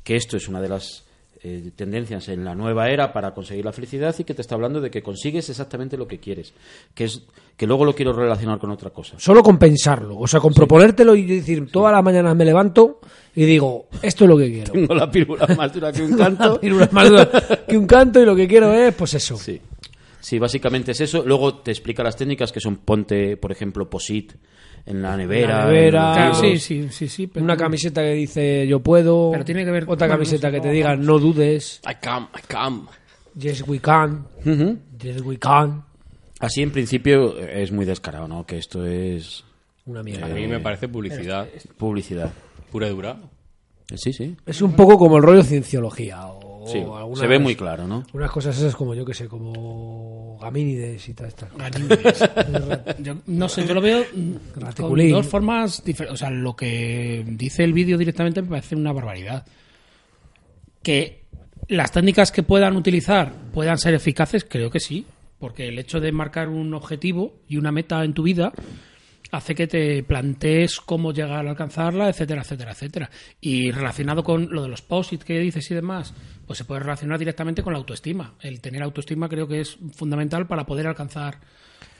[0.10, 1.04] Que esto es una de las
[1.44, 4.82] eh, tendencias en la nueva era para conseguir la felicidad y que te está hablando
[4.82, 6.52] de que consigues exactamente lo que quieres.
[6.96, 7.22] Que es
[7.56, 9.20] que luego lo quiero relacionar con otra cosa.
[9.20, 13.02] Solo con pensarlo, o sea, con proponértelo y decir, todas las mañanas me levanto
[13.36, 14.74] y digo, esto es lo que quiero.
[14.74, 15.06] Tengo la
[15.56, 16.60] más dura que un canto.
[16.60, 17.30] Pirula más dura
[17.68, 19.38] que un canto y lo que quiero es, pues eso.
[19.38, 19.62] Sí.
[20.20, 21.22] Sí, básicamente es eso.
[21.24, 24.34] Luego te explica las técnicas que son ponte, por ejemplo, posit
[24.90, 25.60] en la nevera.
[25.60, 26.08] la nevera.
[26.10, 27.28] en Claro, los sí, sí, sí, sí.
[27.28, 29.30] pero- Una camiseta que dice yo puedo.
[29.32, 31.80] Pero tiene que ver- Otra camiseta que te diga no dudes.
[31.90, 32.82] I come, I come.
[33.38, 34.26] Yes we can.
[34.46, 34.78] Ujú.
[35.02, 35.84] Yes we can.
[36.40, 38.46] Así en principio eh, es muy descarado, ¿no?
[38.46, 39.44] Que esto es
[39.86, 40.28] Una A mierda.
[40.28, 41.48] mí me parece publicidad
[41.78, 42.32] publicidad.
[42.72, 43.18] pura y dura.
[43.92, 44.36] Eh, Sí, sí.
[44.46, 46.28] Es un poco como el rollo cienciología.
[46.28, 46.39] O,
[46.72, 48.06] Sí, o algunas- se ve muy claro, ¿no?
[48.14, 51.34] Unas cosas esas como yo que sé, como gamínides y tal.
[53.00, 54.04] Yo, no sé, yo lo veo
[54.78, 56.14] con dos formas diferentes.
[56.14, 59.46] O sea, lo que dice el vídeo directamente me parece una barbaridad.
[60.82, 61.26] Que
[61.68, 65.06] las técnicas que puedan utilizar puedan ser eficaces, creo que sí.
[65.40, 68.52] Porque el hecho de marcar un objetivo y una meta en tu vida
[69.32, 73.10] hace que te plantees cómo llegar a alcanzarla, etcétera, etcétera, etcétera.
[73.42, 76.14] Y relacionado con lo de los posit que dices y demás,
[76.46, 78.34] pues se puede relacionar directamente con la autoestima.
[78.42, 81.40] El tener autoestima creo que es fundamental para poder alcanzar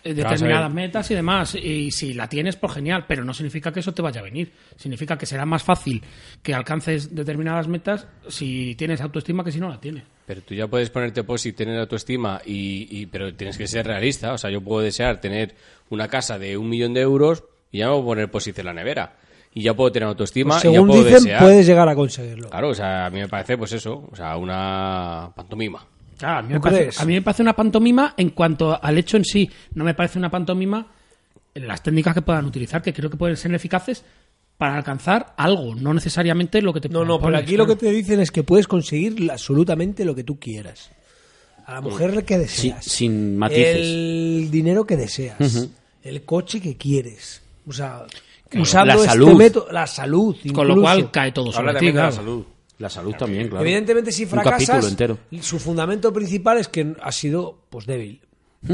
[0.04, 1.56] eh, determinadas metas y demás.
[1.56, 4.54] Y si la tienes, pues genial, pero no significa que eso te vaya a venir.
[4.76, 6.02] Significa que será más fácil
[6.42, 10.04] que alcances determinadas metas si tienes autoestima que si no la tienes.
[10.30, 13.88] Pero tú ya puedes ponerte post y tener autoestima, y, y- pero tienes que ser
[13.88, 14.32] realista.
[14.32, 15.56] O sea, yo puedo desear tener
[15.90, 18.66] una casa de un millón de euros y ya me voy a poner post en
[18.68, 19.16] la nevera.
[19.56, 21.42] Y ya puedo tener autoestima Pues y ya según puedo dicen, desear.
[21.42, 22.48] puedes llegar a conseguirlo.
[22.52, 25.84] Claro, o sea, a mí me parece pues eso, o sea, una pantomima.
[26.20, 28.98] Claro, a mí, me ¿Tú parece, a mí me parece una pantomima en cuanto al
[29.00, 29.50] hecho en sí.
[29.74, 30.86] No me parece una pantomima
[31.56, 34.06] en las técnicas que puedan utilizar, que creo que pueden ser eficaces
[34.60, 37.92] para alcanzar algo, no necesariamente lo que te No, no, propones, aquí lo que claro.
[37.92, 40.92] te dicen es que puedes conseguir absolutamente lo que tú quieras.
[41.66, 42.84] A la mujer que Sí, deseas.
[42.86, 43.78] sin matices.
[43.78, 45.70] El dinero que deseas.
[46.04, 47.42] El coche que quieres.
[47.68, 48.04] O sea,
[48.50, 48.64] Claro.
[48.64, 49.34] usando La este salud.
[49.38, 49.72] método.
[49.72, 50.36] La salud.
[50.54, 50.82] Con lo incluso.
[50.82, 52.16] cual cae todo sobre Habla ti, también de la claro.
[52.26, 52.46] salud.
[52.80, 53.64] La salud también, claro.
[53.66, 55.18] Evidentemente, si Un capítulo fracasas, entero.
[55.42, 58.20] su fundamento principal es que ha sido pues débil.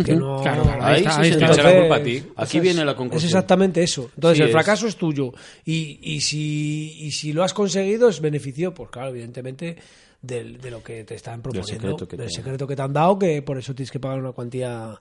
[0.03, 0.41] Que no...
[0.41, 1.45] Claro, claro, Ahí está, sí ahí se está.
[1.47, 2.23] te echa la culpa a ti.
[2.37, 3.17] Aquí viene es- la conclusión.
[3.19, 4.09] Es exactamente eso.
[4.15, 5.31] Entonces, Sí, el fracaso es tuyo.
[5.63, 9.75] Y, y, si, y si lo has conseguido, es beneficio, pues claro, evidentemente,
[10.21, 11.97] del- de lo que te están proponiendo.
[11.97, 14.31] secreto del te- secreto que te han dado, que por eso tienes que pagar una
[14.31, 14.97] cuantía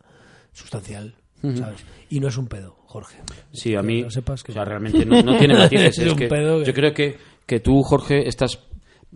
[0.53, 1.15] sustancial.
[1.43, 1.81] ¿sabes?
[2.09, 3.19] Y no es un pedo, Jorge.
[3.53, 5.99] Sí, a mí, sepas que- o sea, realmente no, no tiene matices.
[5.99, 8.59] Es es un que- Yo creo que, que tú, Jorge, estás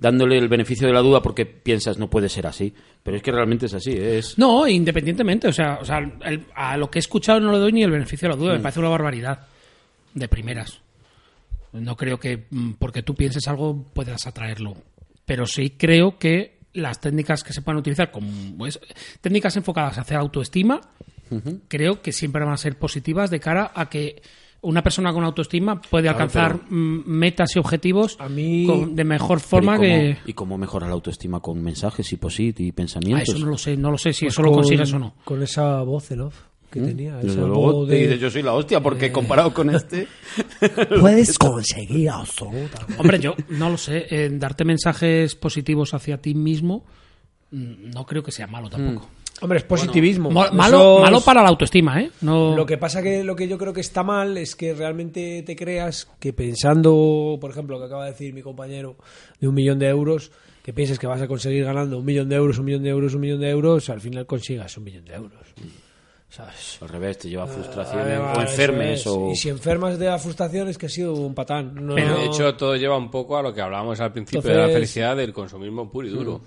[0.01, 2.73] dándole el beneficio de la duda porque piensas no puede ser así.
[3.03, 3.91] Pero es que realmente es así.
[3.91, 4.19] ¿eh?
[4.19, 7.59] Es, No, independientemente, o sea, o sea el- a lo que he escuchado no le
[7.59, 8.57] doy ni el beneficio de la duda, Mm.
[8.57, 9.47] me parece una barbaridad
[10.15, 10.81] de primeras.
[11.73, 14.77] No creo que mm, porque tú pienses algo puedas atraerlo,
[15.27, 18.79] pero sí creo que las técnicas que se puedan utilizar como pues,
[19.21, 20.81] técnicas enfocadas hacia autoestima,
[21.69, 24.23] creo que siempre van a ser positivas de cara a que
[24.61, 29.41] una persona con autoestima puede alcanzar mm, metas y objetivos A mí- con- de mejor
[29.41, 32.73] forma ¿y cómo, que ¿Y cómo mejorar la autoestima con mensajes y posit y Ah,
[32.75, 33.29] pensamientos?
[33.35, 35.15] eso no lo sé, no lo sé si Pues eso lo con- consigues o no.
[35.25, 36.35] Con esa voz en off
[36.71, 37.17] que tenía.
[37.17, 40.07] Desde esa luego voz te de- yo soy la hostia porque comparado con este...
[41.01, 42.95] Puedes conseguir absolutamente.
[42.99, 44.07] Hombre, yo no lo sé.
[44.11, 46.85] En darte mensajes positivos hacia ti mismo,
[47.53, 49.09] mm, no creo que sea malo tampoco.
[49.41, 50.31] Hombre, es positivismo.
[50.31, 52.11] Malo, malo para la autoestima, ¿eh?
[52.23, 52.57] No...
[52.57, 55.55] Lo que pasa que lo que yo creo que está mal es que realmente te
[55.55, 58.97] creas que pensando, por ejemplo, lo que acaba de decir mi compañero,
[59.41, 62.37] de un millón de euros, que pienses que vas a conseguir ganando un millón de
[62.37, 65.15] euros, un millón de euros, un millón de euros, al final consigas un millón de
[65.15, 65.41] euros.
[66.31, 66.77] ¿Sabes?
[66.83, 69.07] Al revés, te lleva a frustraciones Ah, o enfermes es.
[69.07, 69.31] o...
[69.31, 71.75] Y si enfermas de la frustración es que has sido un patán.
[71.75, 74.69] No- De hecho, todo lleva un poco a lo que hablábamos al principio de la
[74.69, 76.43] felicidad del consumismo puro y duro.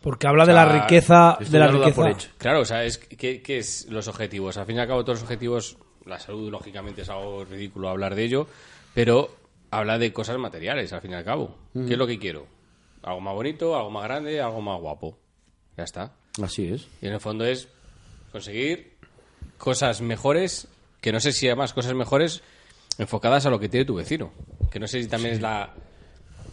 [0.00, 1.94] Porque habla de la o sea, riqueza, de la riqueza.
[1.94, 2.28] por hecho.
[2.38, 4.56] Claro, o sea, es ¿qué, qué es los objetivos?
[4.56, 8.14] Al fin y al cabo, todos los objetivos, la salud, lógicamente, es algo ridículo hablar
[8.14, 8.46] de ello,
[8.94, 9.30] pero
[9.70, 11.56] habla de cosas materiales, al fin y al cabo.
[11.72, 12.46] ¿Qué es lo que quiero?
[13.02, 15.18] Algo más bonito, algo más grande, algo más guapo.
[15.76, 16.12] Ya está.
[16.42, 16.88] Así es.
[17.00, 17.68] Y en el fondo es
[18.32, 18.96] conseguir
[19.58, 20.68] cosas mejores,
[21.00, 22.42] que no sé si además cosas mejores
[22.98, 24.32] enfocadas a lo que tiene tu vecino.
[24.70, 25.74] Que no sé si también es la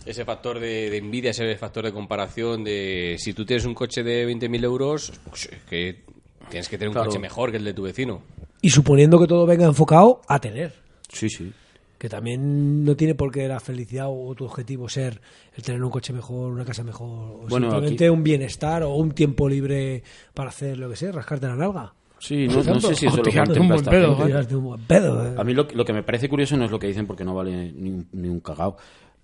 [0.06, 4.04] ese factor de, de envidia, ese factor de comparación de si tú tienes un coche
[4.04, 6.04] de 20.000 euros, pues, es que
[6.50, 7.10] tienes que tener un Claro.
[7.10, 8.22] coche mejor que el de tu vecino.
[8.62, 10.74] Y suponiendo que todo venga enfocado a tener.
[11.10, 11.52] Sí, sí.
[12.00, 15.22] que también no tiene por qué la felicidad o tu objetivo ser
[15.56, 18.94] el tener un coche mejor, una casa mejor, o Bueno, simplemente aquí- un bienestar o
[18.96, 21.94] un tiempo libre para hacer lo que sé, rascarte la nalga.
[22.20, 24.56] Sí, no, no sé si eso O lo contempla un esta pedo, gente.
[24.58, 25.36] Un buen pedo, eh.
[25.38, 27.34] A mí lo, lo que me parece curioso no es lo que dicen porque no
[27.36, 28.76] vale ni ni un cagao.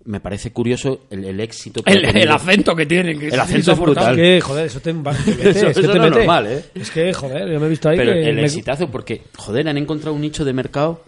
[0.04, 3.18] Me parece curioso el, el éxito que El, ha el acento que tienen.
[3.18, 4.18] Que El acento es brutal.
[4.18, 6.10] Es que, joder, eso te, va- te mete, Eso- es que eso te no es
[6.10, 6.16] mete.
[6.18, 6.64] normal, ¿eh?
[6.74, 9.68] Es que, joder, yo me he visto ahí Pero que el me- exitazo, porque, joder,
[9.68, 11.04] han encontrado un nicho de mercado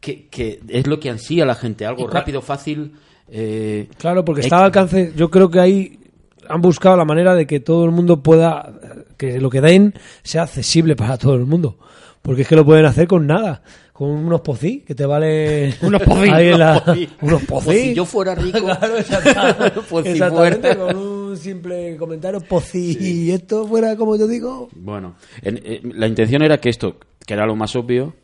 [0.00, 1.86] que, que es lo que ansía a la gente.
[1.86, 2.92] Algo rápido, fácil.
[3.28, 5.12] eh, Claro, porque está al alcance.
[5.16, 5.98] Yo creo que ahí
[6.48, 8.72] han buscado la manera de que todo el mundo pueda.
[9.16, 11.78] que lo que den sea accesible para todo el mundo.
[12.26, 13.62] Porque es que lo pueden hacer con nada.
[13.92, 15.72] Con unos pocí que te vale.
[15.82, 16.28] Unos pocí.
[16.28, 17.08] La- Unos pocí.
[17.22, 18.58] unos Pues si yo fuera rico.
[18.64, 20.74] Claro, exacta- Pues si exactamente.
[20.74, 20.92] fuera.
[20.92, 22.98] Con un simple comentario pocí.
[23.00, 24.68] Y esto fuera como yo digo.
[24.74, 28.14] Bueno, en- la intención era que esto, que era lo más obvio,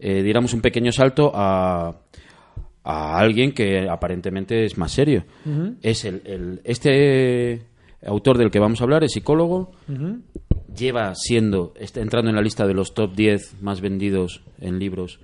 [0.00, 1.96] eh, diéramos un pequeño salto a,
[2.84, 5.24] a alguien que aparentemente es más serio.
[5.82, 7.62] Es el, el- este
[8.04, 9.72] autor del que vamos a hablar es psicólogo,
[10.74, 15.20] lleva siendo, está entrando en la lista de los top 10 más vendidos en libros,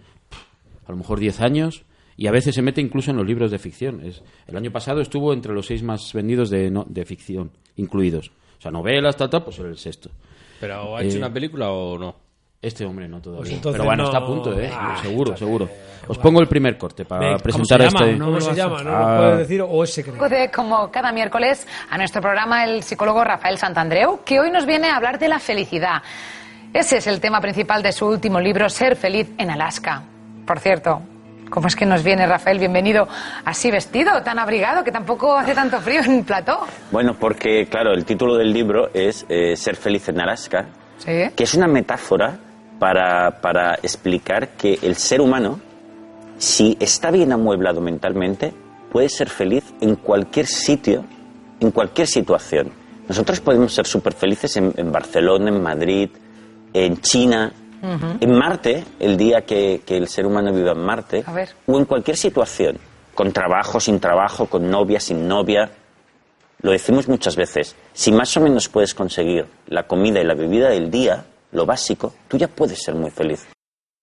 [0.86, 1.84] a lo mejor 10 años.
[2.14, 4.04] Y a veces se mete incluso en los libros de ficción.
[4.04, 8.30] Es, el año pasado estuvo entre los seis más vendidos de, no- de ficción, incluidos.
[8.58, 10.10] O sea, novelas, tal, tal, pues era el sexto.
[10.60, 12.14] ¿Pero ha hecho Eh, una película o no?
[12.62, 13.40] Este hombre no todavía.
[13.42, 14.70] Pues entonces Pero bueno, no- está a punto, ¿eh?
[14.72, 15.68] Ah, seguro, seguro.
[16.06, 18.06] Os pongo el primer corte para ¿cómo presentar se a llama?
[18.06, 18.18] este...
[18.18, 18.82] No ¿Cómo me se lo llama?
[18.84, 19.10] ¿No Ah.
[19.10, 20.24] lo puedes decir o es secreto?
[20.54, 24.96] Como cada miércoles a nuestro programa el psicólogo Rafael Santandreu, que hoy nos viene a
[24.96, 26.02] hablar de la felicidad.
[26.72, 30.04] Ese es el tema principal de su último libro, Ser feliz en Alaska.
[30.46, 31.02] Por cierto,
[31.50, 32.60] ¿cómo es que nos viene Rafael?
[32.60, 33.08] Bienvenido
[33.44, 36.60] así vestido, tan abrigado, que tampoco hace tanto frío en el plató.
[36.92, 40.66] Bueno, porque, claro, el título del libro es eh, Ser feliz en Alaska,
[40.98, 41.30] Sí.
[41.36, 42.38] que es una metáfora
[42.82, 45.60] para, para explicar que el ser humano,
[46.38, 48.52] si está bien amueblado mentalmente,
[48.90, 51.04] puede ser feliz en cualquier sitio,
[51.60, 52.72] en cualquier situación.
[53.06, 56.10] Nosotros podemos ser súper felices en, en Barcelona, en Madrid,
[56.74, 57.52] en China,
[58.20, 61.50] en Marte, el día que, que el ser humano viva en Marte, A ver.
[61.68, 62.78] o en cualquier situación,
[63.14, 65.70] con trabajo, sin trabajo, con novia, sin novia.
[66.62, 70.68] Lo decimos muchas veces, si más o menos puedes conseguir la comida y la bebida
[70.68, 73.46] del día, lo básico, tú ya puedes ser muy feliz.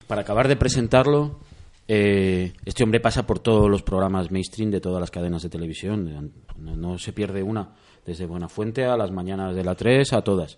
[0.07, 1.39] Para acabar de presentarlo,
[1.87, 6.31] eh, este hombre pasa por todos los programas mainstream de todas las cadenas de televisión.
[6.57, 7.73] No, no se pierde una,
[8.05, 10.57] desde Buenafuente a las mañanas de la 3 a todas.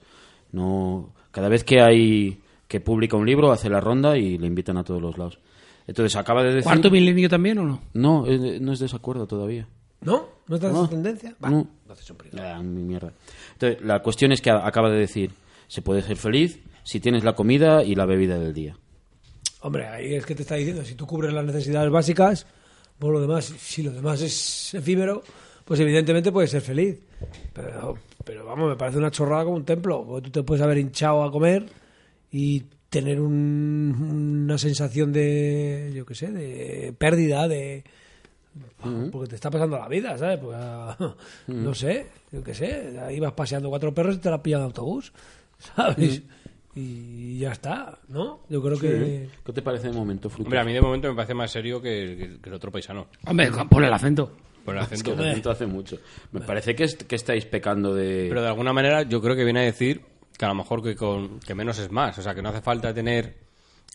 [0.51, 4.77] No, cada vez que hay que publica un libro hace la ronda y le invitan
[4.77, 5.39] a todos los lados.
[5.87, 7.81] Entonces acaba de decir ¿Cuarto milenio también o no?
[7.93, 9.67] no, eh, no es desacuerdo todavía.
[10.01, 10.25] ¿No?
[10.47, 10.83] ¿No estás No.
[10.85, 11.35] en tendencia?
[11.43, 11.49] Va.
[11.49, 11.67] No.
[12.39, 13.11] Ah, mi mierda.
[13.53, 15.31] Entonces, la cuestión es que acaba de decir,
[15.67, 18.77] se puede ser feliz si tienes la comida y la bebida del día.
[19.61, 22.47] Hombre, ahí es que te está diciendo, si tú cubres las necesidades básicas,
[22.97, 25.23] por lo demás, si lo demás es efímero,
[25.65, 26.99] pues evidentemente puedes ser feliz.
[27.53, 30.03] Pero, pero vamos, me parece una chorrada como un templo.
[30.05, 31.65] porque tú te puedes haber hinchado a comer
[32.31, 37.83] y tener un- una sensación de, yo qué sé, de pérdida, de...
[39.11, 40.39] Porque te está pasando la vida, ¿sabes?
[40.39, 41.15] Porque, ah,
[41.47, 42.99] No sé, yo qué sé.
[42.99, 45.13] Ahí vas paseando cuatro perros y te la pillan de autobús,
[45.75, 46.23] ¿sabes?
[46.75, 48.41] Y ya está, ¿no?
[48.49, 49.27] Yo creo que...
[49.45, 50.43] ¿Qué te parece de momento, Fruto?
[50.43, 53.07] Hombre, a mí de momento me parece más serio que, que- que el otro paisano.
[53.25, 54.31] Hombre, pon el acento.
[54.63, 55.21] Por el Es que acento.
[55.23, 55.97] el acento hace mucho.
[56.31, 58.27] Me parece que, est- que estáis pecando de...
[58.29, 60.01] Pero de alguna manera yo creo que viene a decir
[60.37, 62.17] que a lo mejor que, con, que menos es más.
[62.17, 63.35] O sea, que no hace falta tener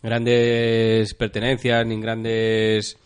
[0.02, 2.96] grandes pertenencias ni grandes...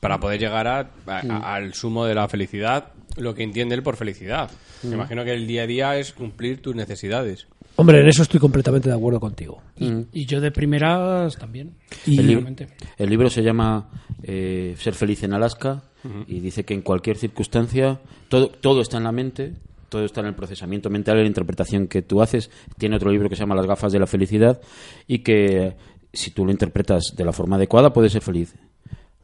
[0.00, 3.82] Para poder llegar a- a- a- al sumo de la felicidad, lo que entiende él
[3.82, 4.50] por felicidad.
[4.82, 7.46] Me imagino que el día a día es cumplir tus necesidades.
[7.76, 9.62] Hombre, en eso estoy completamente de acuerdo contigo.
[9.78, 11.76] Y yo de primeras también.
[12.06, 12.68] el, libro, Realmente.
[12.98, 13.88] el libro se llama
[14.22, 15.82] eh, Ser feliz en Alaska
[16.26, 19.54] y dice que en cualquier circunstancia todo, todo está en la mente,
[19.88, 22.50] todo está en el procesamiento mental y la interpretación que tú haces.
[22.78, 24.60] Tiene otro libro que se llama Las gafas de la felicidad
[25.06, 25.76] y que
[26.12, 28.54] si tú lo interpretas de la forma adecuada puedes ser feliz.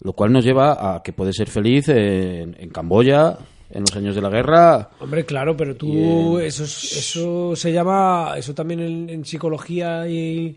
[0.00, 3.38] Lo cual nos lleva a que puedes ser feliz en, en Camboya,
[3.70, 4.90] en los años de la guerra.
[5.00, 10.56] Hombre, claro, pero tú, eso, es- eso se llama, eso también en, en psicología y,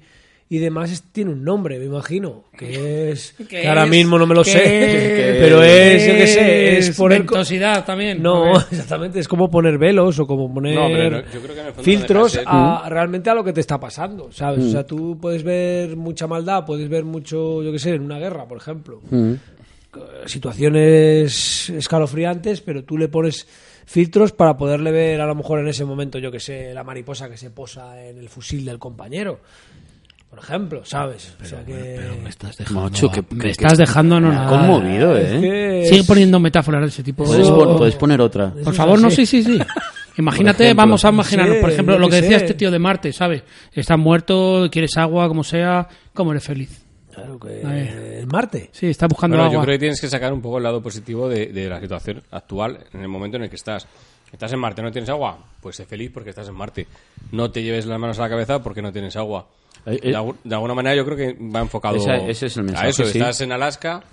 [0.52, 4.26] y demás es- tiene un nombre, me imagino, que es, que ahora es- mismo no
[4.28, 7.19] me lo sé, es- pero es, yo qué sé, es poner...
[7.19, 8.22] ventosidad también.
[8.22, 11.62] No, exactamente, es como poner velos o como poner No, pero no- yo creo que
[11.62, 14.65] en el fondo filtros a, realmente a lo que te está pasando, ¿sabes?
[14.65, 18.19] O sea, tú puedes ver mucha maldad, puedes ver mucho, yo qué sé, en una
[18.19, 19.02] guerra, por ejemplo.
[20.25, 23.47] Situaciones escalofriantes, pero tú le pones
[23.86, 27.30] filtros para poderle ver a lo mejor en ese momento, yo que sé, la mariposa
[27.30, 29.39] que se posa en el fusil del compañero.
[30.30, 31.34] Por ejemplo, ¿sabes?
[31.41, 31.73] o sea que...
[31.73, 32.82] Pero me estás dejando.
[32.84, 35.86] Macho, que- me que- estás dejando no conmovido, Es ¿eh?
[35.89, 37.23] Sigue poniendo metáforas de ese tipo.
[37.23, 38.54] Puedes, Eso- puedes poner otra.
[38.63, 39.58] Por favor, no, sí, sí, sí.
[40.19, 40.84] Imagínate, ejemplo.
[40.84, 42.45] vamos a imaginarnos, Sí, por ejemplo, lo que decía sé.
[42.45, 43.41] este tío de Marte, ¿sabes?
[43.73, 46.86] Estás muerto, quieres agua, como sea, ¿cómo eres feliz?
[47.13, 48.19] Claro que...
[48.19, 48.69] El Marte.
[48.72, 49.65] Sí, estás buscando Bueno, yo agua.
[49.65, 52.80] creo que tienes que sacar un poco el lado positivo de, de la situación actual
[52.93, 53.88] en el momento en el que estás.
[54.32, 56.86] Estás en Marte, no tienes agua, pues sé feliz porque estás en Marte.
[57.32, 59.48] No te lleves las manos a la cabeza porque no tienes agua.
[59.88, 60.10] Eh, eh.
[60.10, 62.86] De, algu- de alguna manera yo creo que va enfocado Esa- ese es el mensaje,
[62.86, 63.06] a eso.
[63.06, 63.17] sí.
[63.17, 64.04] Estás en Alaska,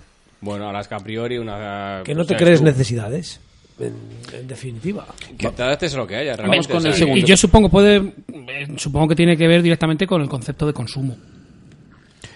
[0.41, 2.01] bueno, Alaska a priori, una...
[2.03, 3.39] Que no te crees tú, necesidades.
[3.79, 3.93] En,
[4.33, 5.05] en definitiva.
[5.37, 6.67] Que te adaptes a lo que haya, Vamos realmente.
[6.69, 7.19] con o sea, el segundo.
[7.19, 10.73] Y yo supongo puede, eh, supongo que tiene que ver directamente con el concepto de
[10.73, 11.15] consumo.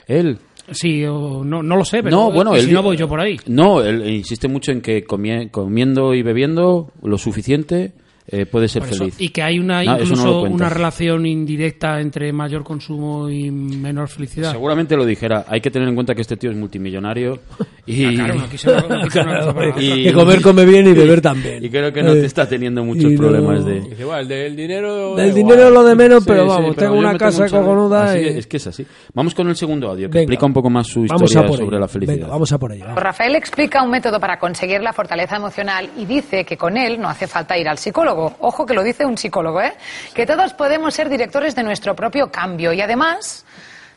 [0.07, 0.37] Él.
[0.71, 3.07] Sí, o no, no lo sé, pero No, bueno, y él- si no voy yo
[3.07, 3.37] por ahí.
[3.47, 7.91] No, él insiste mucho en que comie- comiendo y bebiendo lo suficiente
[8.31, 8.95] eh, puede ser eso.
[8.95, 9.15] feliz.
[9.19, 10.55] Y que hay una No, no incluso cuenta.
[10.55, 14.51] una relación indirecta entre mayor consumo y menor felicidad.
[14.51, 15.45] Seguramente lo dijera.
[15.47, 17.39] Hay que tener en cuenta que este tío es multimillonario
[17.85, 19.21] y, Ah, claro, no quise- no quise
[19.99, 21.63] y- Que comer come bien y beber también.
[21.63, 23.81] y creo que no Eh, te está teniendo muchos y no- problemas de...
[23.81, 25.15] Dice, "Bueno, el del dinero...
[25.15, 25.33] Del igual".
[25.35, 28.25] dinero lo de menos, Sí, pero sí, vamos, pero tengo una casa cojonuda y...
[28.27, 28.85] es, que es así.
[29.13, 30.21] Vamos con el segundo audio, que Venga.
[30.21, 31.79] explica un poco más su Vamos historia sobre ello.
[31.79, 32.15] la felicidad.
[32.15, 32.85] Venga, vamos a por ello.
[32.85, 33.01] vamos.
[33.03, 37.09] Rafael explica un método para conseguir la fortaleza emocional y dice que con él no
[37.09, 38.20] hace falta ir al psicólogo.
[38.39, 39.73] Ojo que lo dice un psicólogo, ¿eh?
[40.13, 43.45] Que todos podemos ser directores de nuestro propio cambio y además,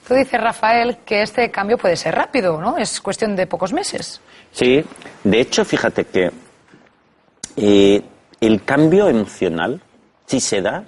[0.07, 2.79] tú dices, Rafael, que este cambio puede ser rápido, ¿no?
[2.79, 4.21] Es cuestión de pocos meses.
[4.53, 4.85] Sí,
[5.25, 6.31] de hecho, fíjate que
[7.57, 8.03] eh,
[8.41, 9.81] el cambio emocional,
[10.27, 10.85] si se da,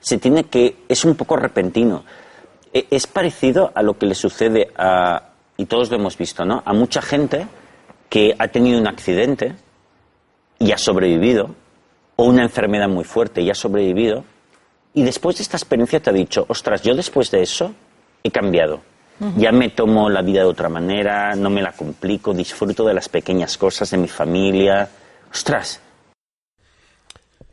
[0.00, 2.04] se tiene que es un poco repentino.
[2.72, 5.22] E- es parecido a lo que le sucede a
[5.56, 6.62] y todos lo hemos visto, ¿no?
[6.64, 7.46] A mucha gente
[8.08, 9.54] que ha tenido un accidente
[10.58, 11.54] y ha sobrevivido
[12.20, 14.24] o una enfermedad muy fuerte y ha sobrevivido
[14.92, 17.72] y después de esta experiencia te ha dicho, ostras, yo después de eso
[18.22, 18.80] he cambiado.
[19.36, 23.08] Ya me tomo la vida de otra manera, no me la complico, disfruto de las
[23.10, 24.88] pequeñas cosas de mi familia.
[25.30, 25.80] Ostras,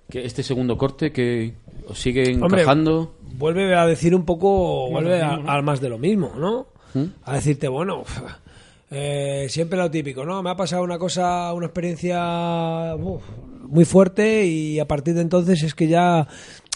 [0.10, 1.54] Que este segundo corte que
[1.88, 3.16] os sigue Hombre, encajando...
[3.38, 6.68] vuelve a decir un poco, vuelve a- al más de lo mismo, ¿no?
[6.94, 7.06] ¿Mm?
[7.26, 8.04] A decirte, bueno,
[8.92, 10.42] eh, siempre lo típico, ¿no?
[10.42, 13.22] Me ha pasado una cosa, una experiencia uf,
[13.68, 16.28] muy fuerte y a partir de entonces es que ya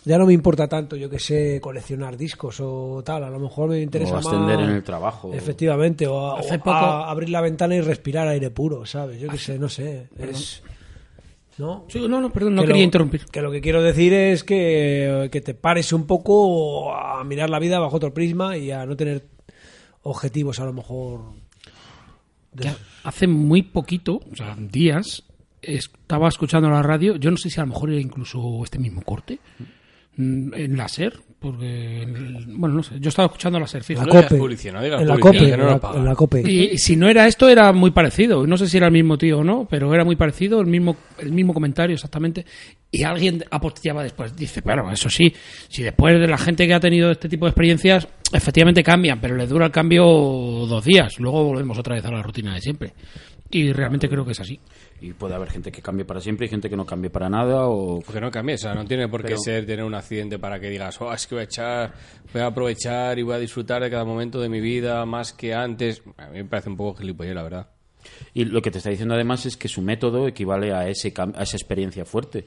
[0.03, 3.69] ya no me importa tanto, yo que sé, coleccionar discos o tal, a lo mejor
[3.69, 5.31] me interesa O ascender más- en el trabajo.
[5.31, 9.21] Efectivamente, o, a- Hace o poco- a abrir la ventana y respirar aire puro, ¿sabes?
[9.21, 10.63] Yo que sé, no sé, es
[11.59, 11.85] ¿no?
[11.89, 13.25] Sí, no, no, perdón, no Que quería lo- interrumpir.
[13.25, 17.59] Que lo que quiero decir es que, que te pares un poco a mirar la
[17.59, 19.27] vida bajo otro prisma y a no tener
[20.01, 21.21] objetivos a lo mejor.
[22.53, 22.71] de-
[23.03, 25.23] hace muy poquito, o sea, días,
[25.61, 29.01] estaba escuchando la radio, yo no sé si a lo mejor era incluso este mismo
[29.01, 29.39] corte,
[30.17, 33.81] mm, en la SER, porque, en el- bueno, no sé, yo estaba escuchando la SER,
[33.81, 34.05] la fíjate.
[34.07, 34.39] No digas COPE.
[34.39, 35.37] publicidad, no digas en la COPE.
[35.39, 35.99] que no en la- pagan.
[35.99, 36.51] en la COPE.
[36.51, 38.45] Y si no era esto, era muy parecido.
[38.45, 40.97] No sé si era el mismo tío o no, pero era muy parecido, el mismo,
[41.19, 42.45] el mismo comentario exactamente.
[42.91, 44.35] Y alguien apostillaba después.
[44.35, 45.33] Dice, pero eso sí,
[45.69, 49.35] si después de la gente que ha tenido este tipo de experiencias, efectivamente cambian, pero
[49.35, 51.17] le dura el cambio dos días.
[51.19, 52.93] Luego volvemos otra vez a la rutina de siempre.
[53.49, 54.59] Y realmente creo que es así.
[55.01, 57.67] Y puede haber gente que cambie para siempre y gente que no cambie para nada
[57.67, 58.01] o...
[58.05, 60.59] Porque no cambies, o sea, no tiene por qué Pero- ser tener un accidente para
[60.59, 61.93] que digas, oh, es que voy a echar,
[62.31, 65.55] voy a aprovechar y voy a disfrutar de cada momento de mi vida más que
[65.55, 66.03] antes.
[66.17, 67.67] A mí me parece un poco gilipollez, la verdad.
[68.35, 71.41] Y lo que te está diciendo además es que su método equivale a, ese a
[71.43, 72.45] esa experiencia fuerte.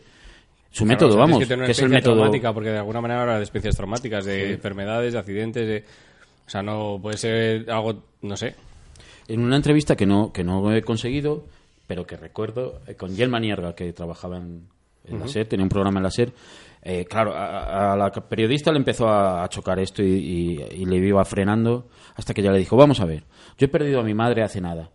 [0.71, 2.15] Su Claro, método, vamos, que, que es el método...
[2.15, 5.85] traumática, porque de alguna manera habla de experiencias traumáticas, de enfermedades, de accidentes, de...
[6.47, 8.55] O sea, no puede ser algo, no sé.
[9.29, 11.45] En una entrevista que no, que no he conseguido,
[11.87, 14.69] pero que recuerdo, eh, con Yelma Nierga, que trabajaba en,
[15.05, 16.33] en la SER, tenía un programa en la SER,
[16.83, 20.85] eh, claro, a, a la periodista le empezó a, a chocar esto y, y- y
[20.87, 23.25] le iba frenando hasta que ella le dijo, vamos a ver,
[23.59, 24.91] yo he perdido a mi madre hace nada.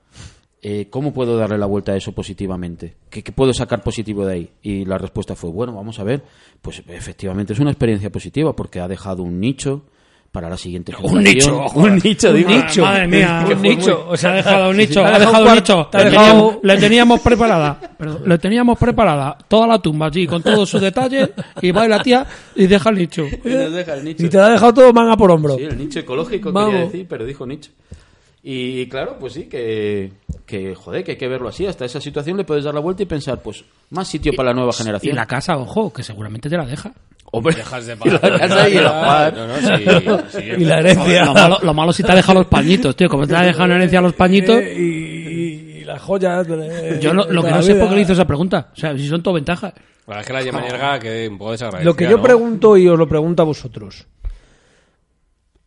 [0.61, 2.95] Eh, ¿Cómo puedo darle la vuelta a eso positivamente?
[3.09, 4.49] ¿Qué, qué puedo sacar positivo de ahí?
[4.61, 6.21] Y la respuesta fue, bueno, vamos a ver,
[6.61, 9.83] pues efectivamente es una experiencia positiva porque ha dejado un nicho
[10.31, 11.33] para la siguiente Un generación.
[11.63, 12.49] nicho, un nicho, digo.
[12.51, 12.81] nicho.
[12.83, 14.03] Madre mía, un nicho.
[14.05, 15.89] muy- O sea, ha dejado un nicho, ha dejado un un nicho.
[15.91, 20.43] Le dejado- teníamos, le teníamos preparada, perdón, le teníamos preparada toda la tumba allí con
[20.43, 21.29] todos sus detalles
[21.61, 23.25] y va la tía y deja el nicho.
[23.25, 24.23] Y nos deja el nicho.
[24.25, 25.55] Y te lo ha dejado todo manga por hombro.
[25.57, 26.71] Sí, el nicho ecológico Vamos.
[26.71, 27.71] quería decir, pero dijo nicho.
[28.41, 30.11] Y claro, pues sí, que,
[30.45, 31.65] que joder, que hay que verlo así.
[31.65, 34.55] Hasta esa situación le puedes dar la vuelta y pensar, pues, más sitio para la
[34.55, 35.15] nueva Y generación.
[35.15, 36.93] la casa, ojo, que seguramente te la deja.
[37.31, 39.33] Hombre, Dejas de y la casa y el par.
[39.35, 39.85] No, no, sí,
[40.39, 41.25] sí, Y la herencia.
[41.25, 43.07] Lo malo, lo malo si te ha dejado los pañitos, tío.
[43.07, 44.55] Como te ha dejado en herencia los pañitos.
[44.57, 46.47] Eh, y, y- y las joyas.
[46.47, 47.81] de- Yo lo, lo de que no sé vida.
[47.83, 48.69] por qué le hizo esa pregunta.
[48.73, 49.73] O sea, si son todo ventajas.
[50.07, 52.23] La verdad es que la Yema Nierga que un poco desagradecida, Lo que yo ¿no?
[52.23, 54.07] pregunto y os lo pregunto a vosotros.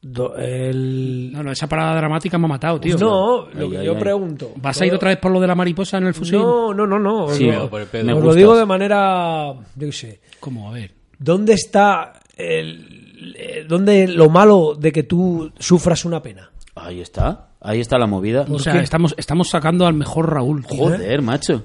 [0.01, 1.31] do- el...
[1.33, 2.97] No, no, esa parada dramática me ha matado, tío.
[2.99, 4.01] No, lo que ay, yo ay.
[4.01, 4.51] pregunto.
[4.57, 6.39] ¿Vas a ir otra vez por lo de la mariposa en el fusil?
[6.41, 7.29] No, no, no, no.
[7.29, 7.71] Sí, os
[8.05, 10.21] lo- os digo de manera, yo qué sé.
[10.41, 10.69] ¿Cómo?
[10.71, 10.91] A ver.
[11.23, 16.51] ¿Dónde está el, eh, dónde lo malo de que tú sufras una pena?
[16.75, 18.47] Ahí está, ahí está la movida.
[18.51, 20.65] O sea, estamos, estamos sacando al mejor Raúl.
[20.67, 20.79] tío.
[20.79, 21.65] Joder, macho.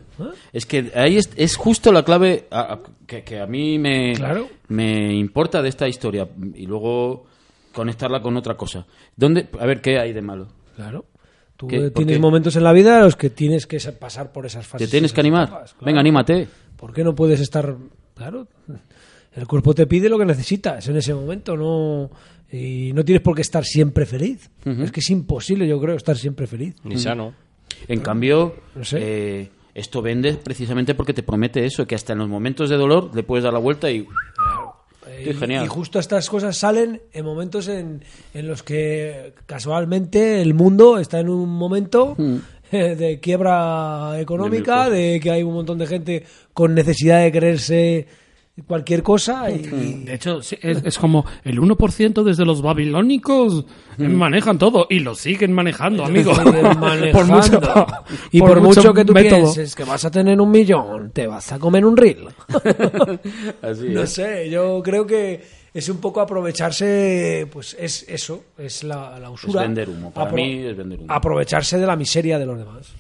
[0.52, 4.14] Es que ahí es, es justo la clave a- a- que, que a mí me,
[4.16, 4.50] Claro.
[4.68, 7.26] me importa de esta historia y luego
[7.74, 8.86] conectarla con otra cosa.
[9.16, 10.48] ¿Dónde, a ver, ¿qué hay de malo?
[10.76, 11.06] Claro.
[11.56, 11.78] Tú ¿Qué?
[11.78, 14.46] eh, ¿Por tienes momentos en la vida en los que tienes que sa- pasar por
[14.46, 14.90] esas ¿Te fases.
[14.92, 15.46] tienes que animar?
[15.48, 15.86] etapas, claro.
[15.86, 16.48] Venga, anímate.
[16.76, 17.76] ¿Por qué no puedes estar.?
[18.14, 18.48] Claro.
[19.38, 22.10] El cuerpo te pide lo que necesitas en ese momento, no.
[22.52, 24.50] Y no tienes por qué estar siempre feliz.
[24.66, 26.76] Es que es imposible, yo creo, estar siempre feliz.
[26.84, 27.34] Ni sano.
[27.88, 28.98] En cambio, No sé.
[29.02, 33.12] eh, esto vende precisamente porque te promete eso, que hasta en los momentos de dolor
[33.14, 34.08] le puedes dar la vuelta y...
[35.26, 35.66] Y, genial.
[35.66, 41.20] y justo estas cosas salen en momentos en, en los que casualmente el mundo está
[41.20, 42.16] en un momento
[42.72, 46.24] eh, de quiebra económica, De de que hay un montón de gente
[46.54, 48.08] con necesidad de creerse
[48.66, 49.60] cualquier cosa y,
[50.04, 53.66] De hecho, sí, es, es como el 1% desde los babilónicos
[53.98, 56.34] manejan todo y lo siguen manejando, amigo.
[56.36, 56.54] siguen
[57.12, 57.88] por mucho, manejando.
[58.32, 61.60] y por, mucho, que tú pienses que vas a tener un millón, te vas a
[61.60, 62.28] comer un reel.
[63.62, 64.14] Así no es.
[64.14, 65.42] sé, yo creo que
[65.74, 69.62] es un poco aprovecharse, pues es eso, es la, la usura.
[69.62, 71.14] Es vender humo, para mí es vender humo.
[71.14, 72.94] Aprovecharse de la miseria de los demás.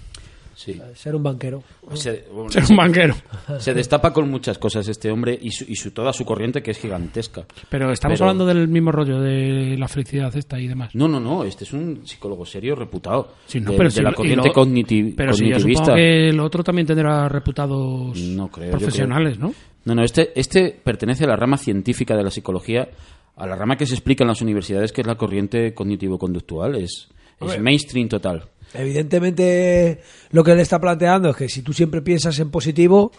[0.58, 0.82] Sí.
[0.95, 1.62] Ser un banquero.
[1.93, 3.14] Se, bueno, Ser un banquero.
[3.60, 6.72] se destapa con muchas cosas este hombre y, su, y su, toda su corriente que
[6.72, 7.45] es gigantesca.
[7.70, 10.95] Pero estamos Pero- hablando del mismo rollo de la felicidad esta y demás.
[10.95, 13.34] No, no, no, este es un psicólogo serio reputado.
[13.45, 15.60] Sí, no, de, pero de si la corriente lo- Pero yo cognitivista.
[15.84, 19.53] supongo que el otro también tendrá reputados No creo, profesionales, ¿no?
[19.86, 22.89] No, no, este, este pertenece a la rama científica de la psicología,
[23.36, 26.76] a la rama que se explica en las universidades, que es la corriente cognitivo-conductual.
[26.78, 27.10] Es,
[27.41, 28.43] es mainstream total.
[28.74, 30.01] Evidentemente,
[30.32, 33.11] lo que él está planteando es que si tú siempre piensas en positivo,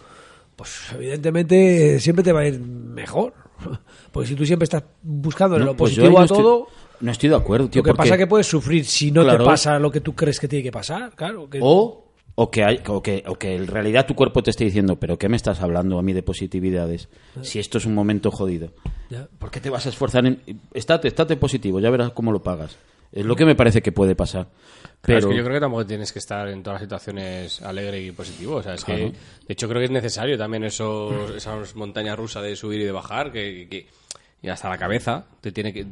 [0.57, 3.35] pues evidentemente siempre te va a ir mejor.
[4.13, 6.67] Porque si tú siempre estás buscando No, lo pues positivo no a estoy- todo,
[7.01, 7.81] No estoy de acuerdo, tío.
[7.81, 9.39] lo que porque- pasa es que puedes sufrir si no Claro.
[9.39, 11.13] te pasa lo que tú crees que tiene que pasar.
[11.15, 14.51] Claro, que O, o, que hay, o, que, o que en realidad tu cuerpo te
[14.51, 17.09] esté diciendo, pero ¿qué me estás hablando a mí de positividades?
[17.43, 18.73] Si esto es un momento jodido.
[19.11, 19.29] Ya.
[19.39, 20.41] ¿Por qué te vas a esforzar en...
[20.73, 22.77] Estate, estate positivo, ya verás cómo lo pagas.
[23.13, 24.49] Es lo que me parece que puede pasar.
[25.01, 27.63] Pero Pero es que yo creo que tampoco tienes que estar en todas las situaciones
[27.63, 28.57] alegre y positivo.
[28.57, 29.07] O sea, es Claro.
[29.07, 32.85] que, de hecho, creo que es necesario también esos, esas montañas rusas de subir y
[32.85, 33.87] de bajar, que, que-
[34.43, 35.87] y hasta la cabeza, te tiene que,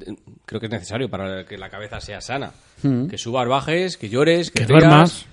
[0.44, 2.52] creo que es necesario para que la cabeza sea sana.
[2.82, 4.82] Que subas, bajes, que llores, que, Que rías.
[4.82, 5.26] duermas.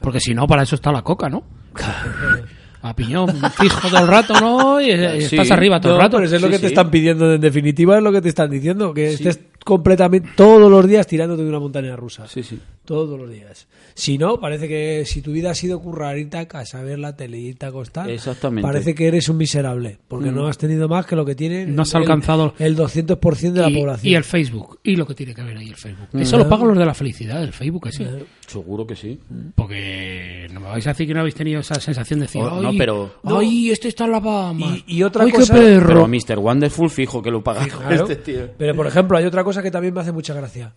[0.00, 1.44] Porque si no, para eso está la coca, ¿no?
[2.82, 4.80] A piñón fijo todo el rato, ¿no?
[4.80, 5.34] Y, y Sí.
[5.36, 6.16] estás arriba todo No, el rato.
[6.18, 6.72] pero eso es lo Sí, que te sí.
[6.74, 10.86] están pidiendo en definitiva, es lo que te están diciendo, que estés completamente todos los
[10.86, 12.28] días tirándote de una montaña rusa.
[12.28, 12.60] Sí, sí.
[12.86, 13.66] Todos los días.
[13.94, 17.16] Si no, parece que si tu vida ha sido currar, irte a casa, ver la
[17.16, 18.62] tele, irte a acostar, Exactamente.
[18.66, 21.82] parece que eres un miserable, porque no has tenido más que lo que tiene No
[21.82, 24.12] has el- alcanzado- el 200% de la población.
[24.12, 24.78] y el Facebook.
[24.84, 26.08] Y lo que tiene que ver ahí el Facebook.
[26.14, 28.06] Eso lo pagan los de la felicidad, el Facebook, ese.
[28.46, 29.18] seguro que sí.
[29.54, 32.62] Porque no me vais a decir que no habéis tenido esa sensación de decir, Oh,
[32.62, 34.78] no, "Ay, pero- ¡Ay, este está en la Bahamas!
[34.86, 35.86] Y- y otra ¡Ay, cosa- qué perro!
[35.88, 36.38] Pero Mr.
[36.38, 38.06] Wonderful fijo que lo paga Claro.
[38.08, 38.48] este tío.
[38.56, 40.72] Pero, por ejemplo, hay otra cosa que también me hace mucha gracia.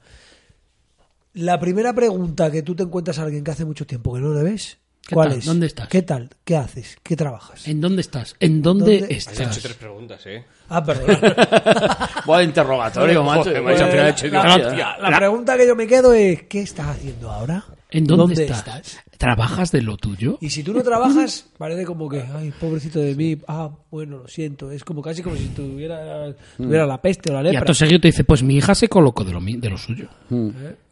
[1.40, 4.34] La primera pregunta que tú te encuentras a alguien que hace mucho tiempo que no
[4.34, 4.78] le ves,
[5.08, 5.38] ¿Qué ¿cuál tal?
[5.40, 5.46] es?
[5.46, 5.88] ¿Dónde estás?
[5.88, 6.30] ¿Qué tal?
[6.44, 6.98] ¿Qué haces?
[7.02, 7.66] ¿Qué trabajas?
[7.66, 8.36] ¿En dónde estás?
[8.42, 9.06] ¿En dónde, ¿Dónde?
[9.16, 9.40] Has estás?
[9.58, 10.44] hecho tres preguntas, ¿eh?
[10.68, 11.18] Ah, perdón.
[12.26, 13.52] Buah, interrogatorio, macho.
[13.52, 17.64] Joder, la pregunta que yo me quedo es, ¿qué estás haciendo ahora?
[17.92, 19.00] ¿En dónde, estás?
[19.18, 20.38] ¿Trabajas de lo tuyo?
[20.42, 24.28] Y si tú no trabajas, parece como que, ay, pobrecito de mí, ah, bueno, lo
[24.28, 24.72] siento.
[24.72, 27.60] Es como casi como si tuviera, tuviera la peste o la Y lepra.
[27.62, 30.08] acto seguido te dice, pues mi hija se colocó de lo, mi- de lo suyo.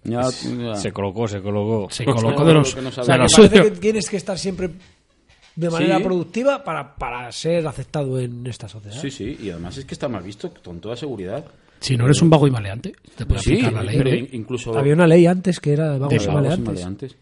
[0.04, 0.76] Ya, ya.
[0.76, 1.88] Se colocó, se colocó.
[1.92, 3.64] Se colocó de, los, que no o sea, que lo parece suyo.
[3.64, 4.72] que tienes que estar siempre
[5.56, 6.04] de manera Sí.
[6.04, 9.00] productiva para, para ser aceptado en esta sociedad.
[9.00, 11.46] Sí, sí, y además es que está mal visto, con toda seguridad.
[11.80, 13.98] Si no eres un vago y maleante, te puede Sí, aplicar la ley.
[13.98, 14.78] pero in- incluso...
[14.78, 16.68] Había una ley antes que era de vagos de y vagos y maleantes.
[16.74, 17.16] maleantes.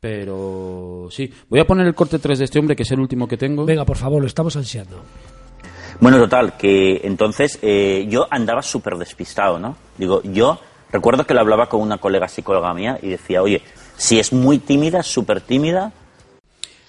[0.00, 3.26] Pero sí, voy a poner el corte 3 de este hombre, que es el último
[3.26, 3.64] que tengo.
[3.64, 5.00] Venga, por favor, lo estamos ansiando.
[6.00, 9.76] Bueno, total, que entonces eh, yo andaba súper despistado, ¿no?
[9.96, 10.58] Digo, yo
[10.92, 13.62] recuerdo que lo hablaba con una colega psicóloga mía y decía, oye,
[13.96, 15.92] si es muy tímida, súper tímida,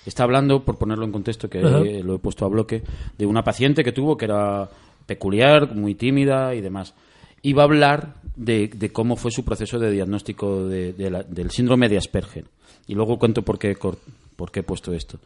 [0.06, 2.84] Está hablando, por ponerlo en contexto, que eh, lo he puesto a bloque,
[3.18, 4.70] de una paciente que tuvo que era
[5.06, 6.94] peculiar, muy tímida y demás.
[7.42, 12.46] Iba a hablar de, cómo fue su proceso de diagnóstico del síndrome de Asperger.
[12.88, 15.20] Y luego cuento por qué, por qué he puesto esto.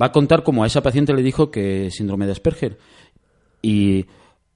[0.00, 2.78] Va a contar cómo a esa paciente le dijo que síndrome de Asperger.
[3.62, 4.06] Y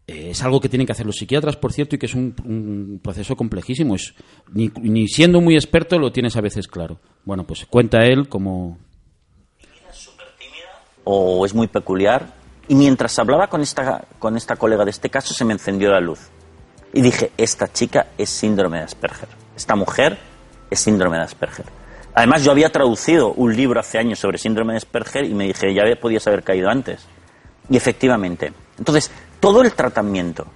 [0.08, 3.00] eh, es algo que tienen que hacer los psiquiatras, por cierto, y que es un,
[3.02, 3.94] proceso complejísimo.
[3.94, 4.14] Es,
[4.52, 6.98] ni, siendo muy experto lo tienes a veces claro.
[7.24, 8.78] Bueno, pues cuenta él como...
[11.04, 12.37] o es muy peculiar.
[12.68, 16.00] Y mientras hablaba con esta, con esta colega de este caso, se me encendió la
[16.00, 16.20] luz.
[16.92, 19.28] Y dije, esta chica es síndrome de Asperger.
[19.56, 20.18] Esta mujer
[20.70, 21.66] es síndrome de Asperger.
[22.14, 25.72] Además, yo había traducido un libro hace años sobre síndrome de Asperger y me dije,
[25.72, 27.06] ya podías haber caído antes.
[27.70, 28.52] Y efectivamente.
[28.76, 29.10] Entonces,
[29.40, 30.46] todo el tratamiento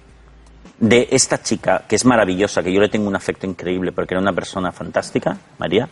[0.79, 4.21] de esta chica, que es maravillosa, que yo le tengo un afecto increíble porque era
[4.21, 5.87] una persona fantástica, María,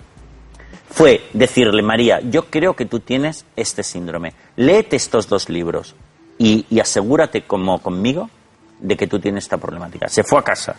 [0.90, 4.34] fue decirle, María, yo creo que tú tienes este síndrome.
[4.56, 5.96] Léete estos dos libros
[6.44, 8.30] y, y asegúrate, como conmigo,
[8.80, 10.08] de que tú tienes esta problemática.
[10.10, 10.76] Se fue a casa,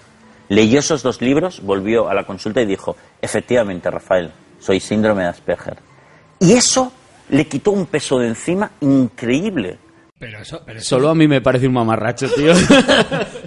[0.49, 5.29] leyó esos dos libros, volvió a la consulta y dijo, efectivamente, Rafael, soy síndrome de
[5.29, 5.77] Asperger.
[6.41, 6.93] Y eso
[7.31, 9.79] le quitó un peso de encima increíble.
[10.19, 12.53] Pero eso, pero eso- Solo a mí me parece un mamarracho, tío.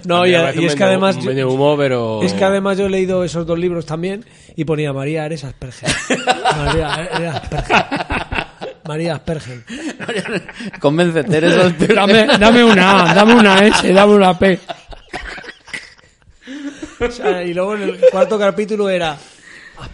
[0.04, 1.18] No, y, y es que además.
[1.18, 2.22] yo- humo, pero...
[2.22, 5.90] Es que además yo he leído esos dos libros también y ponía María, eres Asperger.
[6.56, 7.84] María, eres Asperger.
[8.86, 9.62] María Asperger.
[10.80, 11.54] Convéncete, eres.
[11.94, 14.58] Dame, dame una A, dame una S, dame una P.
[17.00, 19.16] O sea, y luego en el cuarto capítulo era.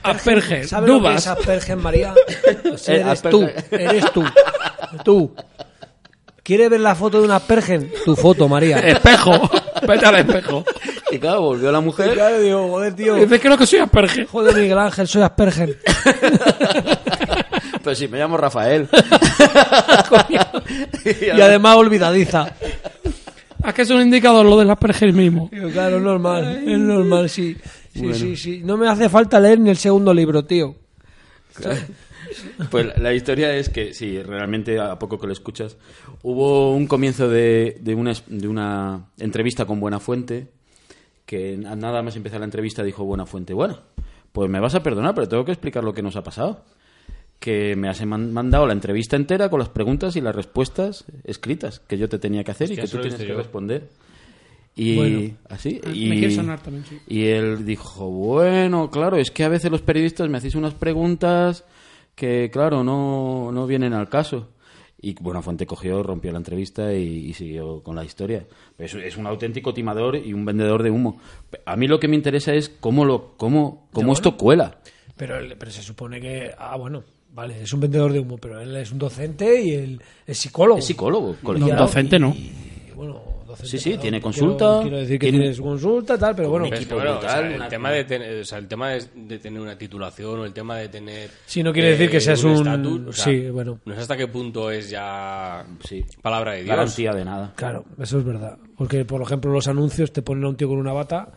[0.04, 2.14] Asperger, ¿Sabes lo que es Asperger, María?
[2.62, 4.24] Pues Eh, eres tú, eres tú.
[5.04, 5.34] Tú.
[6.44, 7.92] ¿Quieres ver la foto de un Asperger?
[8.04, 8.78] Tu foto, María.
[8.78, 9.50] Espejo,
[9.86, 10.64] vete al espejo.
[11.10, 12.14] Y claro, volvió la mujer.
[12.14, 13.14] Claro, digo, joder, tío.
[13.16, 14.26] Dices que no que soy Asperger.
[14.26, 15.78] Joder, Miguel Ángel, soy Asperger.
[17.82, 18.88] Pues sí, me llamo Rafael.
[21.36, 22.54] Y además olvidadiza.
[23.66, 25.48] Es que es un indicador lo del Asperger mismo.
[25.52, 27.56] Digo, Claro, es normal, es normal, sí.
[27.94, 28.60] Sí, sí, sí.
[28.64, 30.74] No me hace falta leer ni el segundo libro, tío.
[32.70, 35.76] Pues la historia es que, sí, realmente a poco que lo escuchas,
[36.22, 40.48] hubo un comienzo de, de, una, de una entrevista con Buenafuente,
[41.26, 43.80] que na- nada más empezar la entrevista dijo Buenafuente, bueno,
[44.32, 46.64] pues me vas a perdonar, pero tengo que explicar lo que nos ha pasado.
[47.42, 51.80] Que me has man- mandado la entrevista entera con las preguntas y las respuestas escritas
[51.80, 53.36] que yo te tenía que hacer Hostia, y que tú tienes que yo.
[53.36, 53.88] responder.
[54.76, 55.34] Y Bueno.
[55.48, 55.80] así.
[55.84, 56.98] Ah, y, me quiere sonar también, sí.
[57.08, 61.64] y él dijo, bueno, claro, es que a veces los periodistas me hacéis unas preguntas
[62.14, 64.50] que, claro, no, no vienen al caso.
[65.04, 68.46] Y Buenafuente cogió, rompió la entrevista y, y siguió con la historia.
[68.78, 71.20] Es, es un auténtico timador y un vendedor de humo.
[71.66, 74.78] A mí lo que me interesa es cómo, lo, cómo, cómo esto cuela.
[75.16, 76.52] Pero, pero se supone que.
[76.56, 77.02] Ah, bueno,
[77.32, 80.78] vale, es un vendedor de humo, pero él es un docente y él es psicólogo.
[80.78, 81.82] Es psicólogo, No, colegiado.
[81.82, 82.30] docente no.
[82.30, 82.52] Y,
[82.94, 83.68] bueno, docente.
[83.70, 86.66] Sí, sí, perdón, tiene consulta, Quiero, decir que tiene- tiene su consulta, tal, pero bueno.
[86.66, 89.76] equipo o sea, el, tema de tener, o sea, el tema de, de tener una
[89.76, 91.30] titulación o el tema de tener...
[91.46, 93.78] Sí, no quiere decir que seas un- estatus, o sea, sí, bueno.
[93.84, 96.04] No sé hasta qué punto es ya Sí.
[96.22, 96.68] palabra de Dios.
[96.76, 97.52] Garantía de nada.
[97.56, 98.56] Claro, eso es verdad.
[98.76, 101.30] Porque, por ejemplo, los anuncios te ponen a un tío con una bata.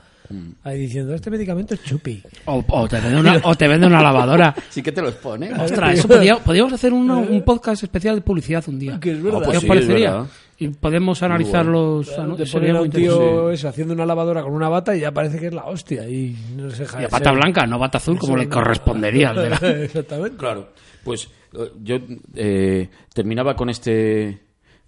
[0.64, 2.22] Ahí diciendo: Este medicamento es chupi.
[2.46, 4.54] O, o te vende una, o te vende una lavadora.
[4.70, 5.52] Sí que te los pone.
[5.54, 9.00] Ostras, eso podía- podíamos hacer una- un podcast especial de publicidad un día.
[9.00, 9.40] Que es verdad.
[9.40, 10.08] pues ¿Qué os sí, parecería?
[10.08, 10.28] es verdad.
[10.58, 14.70] Y podemos analizar los Claro, te Sería un tío eso, haciendo una lavadora con una
[14.70, 16.08] bata y ya parece que es la hostia.
[16.08, 17.36] Y no se Y a pata ser.
[17.40, 20.38] blanca, no bata azul, como le correspondería al de la- Exactamente.
[20.38, 20.70] Claro,
[21.04, 21.98] pues eh, yo
[22.36, 24.40] eh, terminaba con este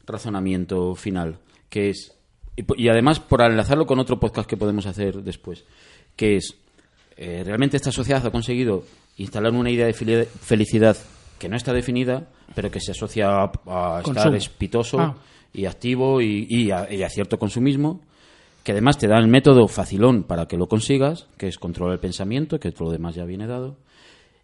[0.06, 1.38] razonamiento final,
[1.70, 2.17] que es,
[2.58, 5.64] y, además por enlazarlo con otro podcast que podemos hacer después,
[6.16, 6.56] que es,
[7.16, 8.84] eh, realmente esta sociedad ha conseguido
[9.18, 10.98] instalar una idea de felicidad
[11.40, 15.16] que no está definida, pero que se asocia a, a estar espitoso Ah.
[15.54, 18.02] y activo y, y a, y a cierto consumismo,
[18.64, 22.00] que además te da el método facilón para que lo consigas, que es controlar el
[22.00, 23.78] pensamiento, que todo lo demás ya viene dado,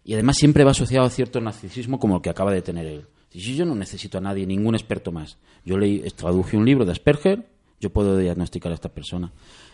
[0.04, 3.06] y además siempre va asociado a cierto narcisismo como el que acaba de tener él.
[3.30, 5.38] Si yo no necesito a nadie, ningún experto más.
[5.64, 7.46] Yo leí, traduje un libro de Asperger,
[7.84, 9.30] yo puedo diagnosticar a esta persona.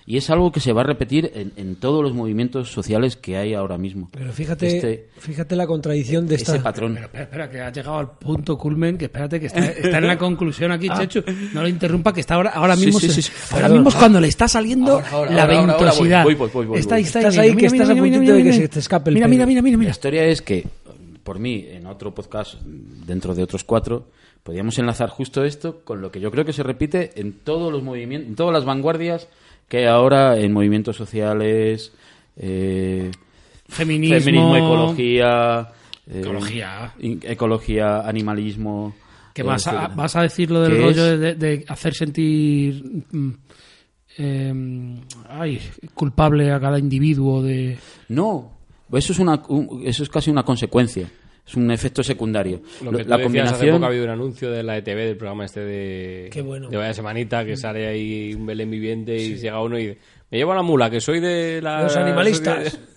[0.07, 3.37] Y es algo que se va a repetir en, en todos los movimientos sociales que
[3.37, 4.09] hay ahora mismo.
[4.13, 6.55] Pero fíjate, Este- fíjate la contradicción de esta.
[6.55, 6.95] ese patrón.
[6.95, 10.07] Pero espera, espera, que ha llegado al punto culmen, que espérate, que está, está en
[10.09, 11.23] la conclusión aquí, Chechu.
[11.55, 12.77] No lo interrumpa, que está ahora, ahora Ah.
[12.77, 12.99] Sí, mismo.
[13.01, 13.31] sí, sí, sí.
[13.51, 13.79] Ahora Perdón.
[13.79, 16.25] mismo es cuando le está saliendo Ahora, ahora, la ventosidad.
[16.25, 18.35] voy, voy, voy, Está, Estás mira, ahí que mira, estás mira, a mira, puntito mira,
[18.35, 18.57] de que mira.
[18.63, 19.31] se te escape el Mira, pelo.
[19.37, 19.91] mira, mira, mira, La mira.
[19.93, 20.67] historia es que,
[21.23, 24.09] por mí, en otro podcast, dentro de otros cuatro,
[24.43, 27.83] podríamos enlazar justo esto con lo que yo creo que se repite en todos los
[27.83, 29.29] movimientos, en todas las vanguardias
[29.69, 31.93] que hay ahora en movimientos sociales,
[32.37, 33.11] eh,
[33.69, 34.17] Feminismo.
[34.19, 35.69] feminismo, ecología,
[36.09, 36.23] eh,
[37.23, 38.01] Ecología.
[38.01, 38.95] animalismo.
[39.33, 41.21] Que vas a, vas a decir lo del ¿Qué rollo es?
[41.21, 43.05] de, de hacer sentir
[44.19, 44.53] eh,
[45.29, 45.61] ay,
[45.95, 47.79] culpable a cada individuo de...
[48.09, 48.51] No,
[48.93, 51.09] eso es, una, un- eso es casi una consecuencia.
[51.47, 52.61] Es un efecto secundario.
[52.83, 53.71] Lo que la tú decías, hace combinación...
[53.77, 56.69] poco ha habido un anuncio de la ETV, del programa este de, Qué bueno.
[56.69, 59.99] de Vaya Semanita, que sale ahí un Belén viviente y llega uno y dice,
[60.31, 61.83] me llevo a la mula, que soy de la...
[61.83, 62.79] Los animalistas.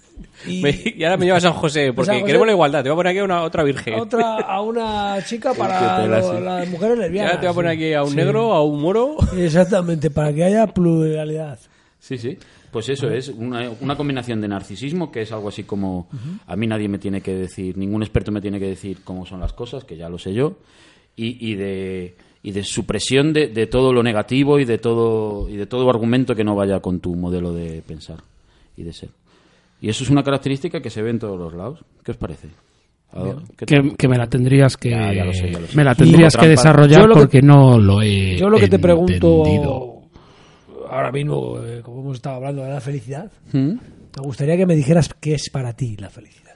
[0.45, 2.25] Y- Me- y ahora me lleva a San José, porque San José.
[2.27, 2.83] queremos la igualdad.
[2.83, 3.95] Te voy a poner aquí a una, otra virgen.
[3.95, 7.31] a otra a una chica para la lo- las mujeres lesbianas.
[7.31, 7.77] ahora te voy a poner sí.
[7.77, 8.15] aquí a un Sí.
[8.17, 9.17] negro, a un moro.
[9.35, 11.57] Exactamente, para que haya pluralidad.
[11.99, 12.37] Sí, sí.
[12.73, 16.07] Pues eso es una, una combinación de narcisismo, que es algo así como
[16.47, 19.39] a mí nadie me tiene que decir, ningún experto me tiene que decir cómo son
[19.39, 20.57] las cosas, que ya lo sé yo,
[21.15, 22.15] y, y de
[22.45, 26.35] y de supresión de, de todo lo negativo y de todo y de todo argumento
[26.35, 28.17] que no vaya con tu modelo de pensar
[28.75, 29.09] y de ser.
[29.79, 31.85] Y eso es una característica que se ve en todos los lados.
[32.03, 32.49] ¿Qué os parece?
[33.57, 35.77] Que, que me la tendrías que Ya, ya lo sé, ya lo sé.
[35.77, 39.92] me la tendrías que desarrollar porque no lo he Yo lo que te pregunto entendido.
[40.95, 43.57] Ahora mismo, eh, como hemos estado hablando de la felicidad, ¿Mm?
[43.59, 43.77] me
[44.23, 46.51] gustaría que me dijeras qué es para ti la felicidad.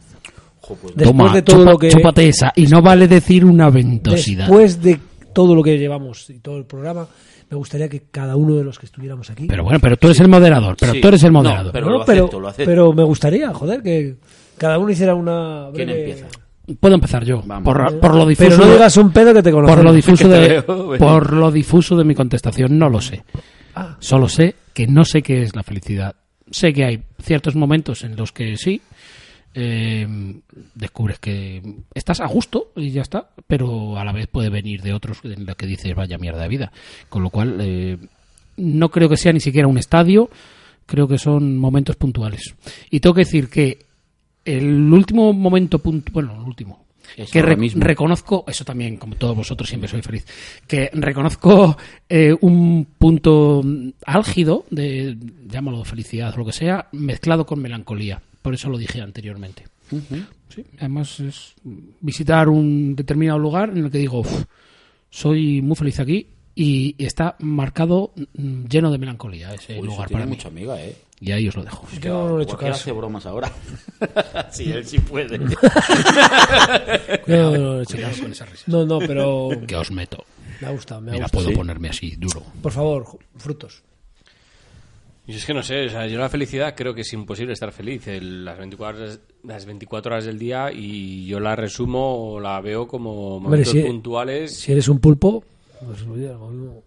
[0.61, 3.45] Jo, pues, Después Toma, de todo chupa- lo que chúpate esa y no vale decir
[3.45, 4.47] una ventosidad.
[4.47, 4.99] después de
[5.33, 7.07] todo lo que llevamos y todo el programa,
[7.49, 10.19] me gustaría que cada uno de los que estuviéramos aquí Pero bueno, pero tú eres
[10.19, 10.99] el moderador, pero Sí.
[11.01, 11.71] tú eres el No, moderador.
[11.71, 12.69] pero No, lo acepto, lo acepto.
[12.69, 14.15] pero me gustaría, joder, que
[14.57, 16.27] cada uno hiciera una ¿Quién breve- empieza?
[16.81, 17.41] Puedo empezar yo.
[17.45, 17.63] Vamos.
[17.63, 19.73] Por, por lo difuso Pero no digas un pedo que te conozco.
[19.73, 23.23] por lo difuso de por lo difuso de mi contestación no lo sé.
[23.99, 26.15] Solo sé que no sé qué es la felicidad.
[26.49, 28.81] Sé que hay ciertos momentos en los que sí
[29.53, 30.07] eh,
[30.75, 31.61] descubres que
[31.93, 35.45] estás a gusto y ya está, pero a la vez puede venir de otros en
[35.45, 36.71] los que dices vaya mierda de vida.
[37.09, 37.97] Con lo cual eh,
[38.57, 40.29] no creo que sea ni siquiera un estadio,
[40.85, 42.55] creo que son momentos puntuales.
[42.89, 43.79] Y tengo que decir que
[44.45, 47.83] el último momento punto, bueno, el último Que ahora re- mismo.
[47.83, 50.25] reconozco, eso también, como todos vosotros, siempre soy feliz,
[50.67, 51.77] que reconozco
[52.09, 53.63] eh, un punto
[54.05, 58.21] álgido de, llámalo felicidad o lo que sea, mezclado con melancolía.
[58.41, 59.63] Por eso lo dije anteriormente.
[60.49, 61.53] Sí, además es
[62.01, 64.43] visitar un determinado lugar en el que digo, "Uf,
[65.09, 66.27] soy muy feliz aquí
[66.57, 70.35] y, y está marcado mm, lleno de melancolía ese Uy, lugar tiene para mí.
[70.35, 70.95] mucha amiga, ¿eh?
[71.19, 71.87] Y ahí os lo dejo.
[72.01, 72.73] Yo no le he hecho caso.
[72.73, 73.51] hace bromas ahora.
[74.51, 75.39] sí, él sí puede.
[77.27, 78.21] No, no, no, he hecho caso.
[78.23, 78.63] con esa risa.
[78.67, 80.23] no, no, pero Que os meto.
[80.61, 81.43] me ha gustado, me ha Mira, gustado.
[81.43, 81.55] puedo sí.
[81.57, 82.43] ponerme así, duro.
[82.61, 83.05] Por favor,
[83.37, 83.83] frutos.
[85.25, 87.71] Y es que no sé, o sea, yo la felicidad creo que es imposible estar
[87.73, 92.39] feliz el- las, 24 horas, las 24 horas del día y yo la resumo o
[92.39, 94.55] la veo como momentos si- puntuales.
[94.57, 95.43] Si eres un pulpo,
[95.85, 96.83] pues lo.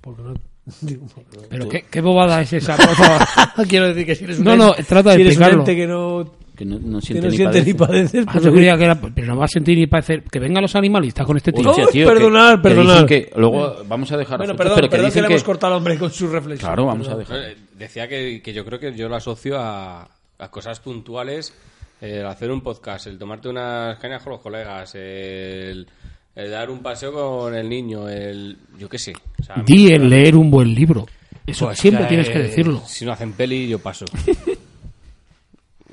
[0.00, 0.34] Porque no.
[0.82, 3.22] digo, porque no- Pero qué, qué bobada es esa, por favor.
[3.68, 5.58] Quiero decir que si eres un No, no, trata de si eres un explicarlo.
[5.60, 7.96] ente que no, que no, no que siente no ni siente ni padece.
[8.14, 10.22] padeces, Ah, pues yo oye, creía que era, pero no va a sentir ni parecer
[10.22, 11.68] que vengan los animalistas con este tío.
[11.68, 13.06] Hostia, Uy, tío, que- perdonad, que dicen perdonad.
[13.06, 15.78] que luego vamos a dejar Bueno, perdón, pero que perdón que le hemos cortado al
[15.78, 16.68] hombre con su reflexión.
[16.68, 20.08] claro vamos a dejar Eh, Decía que, que yo creo que yo lo asocio a,
[20.38, 21.52] a cosas puntuales,
[22.00, 25.86] el hacer un podcast, el tomarte unas cañas con los colegas, el,
[26.36, 29.12] el dar un paseo con el niño, el yo qué sé.
[29.40, 31.06] O sea, Di el leer un buen libro.
[31.46, 32.82] Eso Pues siempre que, tienes que decirlo.
[32.86, 34.04] Si no hacen peli, yo paso.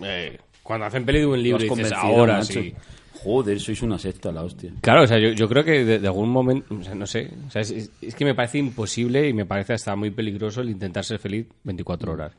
[0.04, 2.54] Eh, cuando hacen peli de un libro dices, ahora macho.
[2.62, 2.74] sí.
[3.22, 6.08] joder sois una secta la hostia Claro, o sea, yo, yo creo que de, de
[6.08, 9.28] algún momento, o sea, no sé, o sea, es, es- es que me parece imposible
[9.28, 12.32] y me parece hasta muy peligroso el intentar ser feliz 24 horas.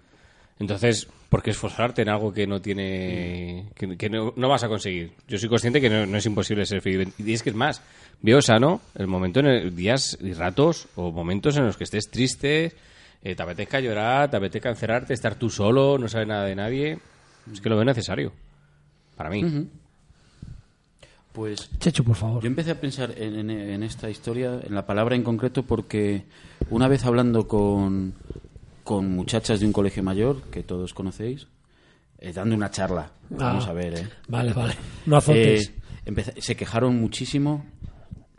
[0.62, 4.68] Entonces, ¿por qué esforzarte en algo que no tiene, que, que no, no vas a
[4.68, 5.12] conseguir?
[5.28, 7.12] Yo soy consciente que no, no es imposible ser feliz.
[7.18, 7.82] Y es que es más,
[8.22, 12.08] veo sano el momento en el, días y ratos o momentos en los que estés
[12.10, 12.72] triste,
[13.24, 16.98] eh, te apetezca llorar, te apetezca encerrarte, estar tú solo, no sabes nada de nadie.
[17.52, 18.32] Es que lo veo necesario.
[19.16, 19.68] Para mí.
[21.32, 22.42] pues Checho, por favor.
[22.42, 26.22] Yo empecé a pensar en, en- en esta historia, en la palabra en concreto, porque
[26.70, 28.14] una vez hablando con,
[28.84, 31.46] con muchachas de un colegio mayor, que todos conocéis,
[32.18, 33.70] eh, dando una charla, vamos Ah.
[33.70, 34.08] a ver, ¿eh?
[34.28, 34.74] Vale, vale.
[35.06, 35.72] No azotes.
[36.06, 37.64] Eh, se quejaron muchísimo,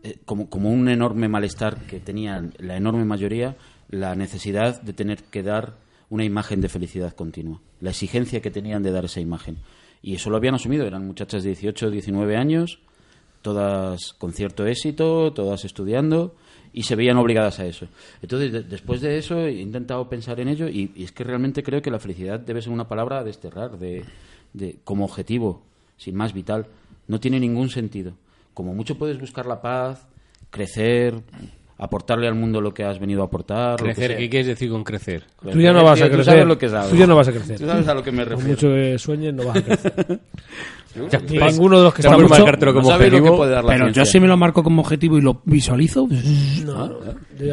[0.03, 3.55] eh, como, como un enorme malestar que tenían la enorme mayoría,
[3.89, 5.77] la necesidad de tener que dar
[6.09, 9.57] una imagen de felicidad continua, la exigencia que tenían de dar esa imagen.
[10.01, 12.79] Y eso lo habían asumido, eran muchachas de 18, 19 años,
[13.41, 16.35] todas con cierto éxito, todas estudiando,
[16.73, 17.87] y se veían obligadas a eso.
[18.21, 21.61] Entonces, de- después de eso, he intentado pensar en ello, y, y es que realmente
[21.63, 24.03] creo que la felicidad debe ser una palabra a desterrar, de,
[24.53, 25.61] de, como objetivo,
[25.97, 26.65] sin más vital.
[27.07, 28.13] No tiene ningún sentido.
[28.53, 30.05] Como mucho puedes buscar la paz,
[30.49, 31.21] crecer,
[31.83, 33.77] aportarle al mundo lo que has venido a aportar.
[33.77, 34.17] Crecer.
[34.17, 35.23] ¿qué quieres decir con crecer?
[35.51, 36.33] Tú ya no vas a Tío, tú crecer.
[36.33, 36.89] sabes lo que sabes.
[36.89, 37.59] Tú ya no vas a crecer.
[37.59, 38.49] Tú sabes a lo que me Por refiero.
[38.51, 40.19] mucho que sueñes, no vas a crecer.
[41.09, 43.67] Ya, pues, ninguno de los que estamos- puedes marcártelo No como sabes lo que objetivo.
[43.67, 46.07] Pero yo si me lo marco como objetivo y lo visualizo,
[46.63, 46.99] No, no.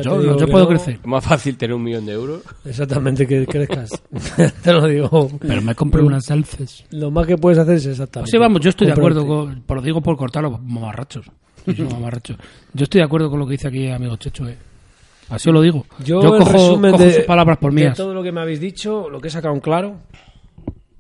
[0.03, 0.69] Yo, digo puedo no.
[0.69, 0.99] crecer.
[1.01, 2.43] Es más fácil tener un millón de euros.
[2.67, 3.91] Exactamente, que crezcas.
[4.63, 5.31] te lo digo.
[5.41, 6.85] Pero me compré unas selfies.
[6.91, 8.31] Lo más que puedes hacer es exactamente.
[8.31, 11.25] Sí, vamos, yo estoy de acuerdo con, por lo digo por cortar los mamarrachos.
[11.67, 12.37] Yo soy mamarracho.
[12.73, 14.57] Yo estoy de acuerdo con lo que dice aquí amigo Checho, eh.
[15.29, 15.87] Así os lo digo.
[16.05, 17.97] Yo, cojo, resumen cojo de, sus palabras por de mías.
[17.97, 19.97] todo lo que me habéis dicho, lo que he sacado en claro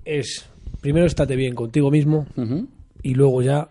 [0.04, 0.48] es
[0.80, 2.26] primero estate bien contigo mismo
[3.02, 3.68] y luego ya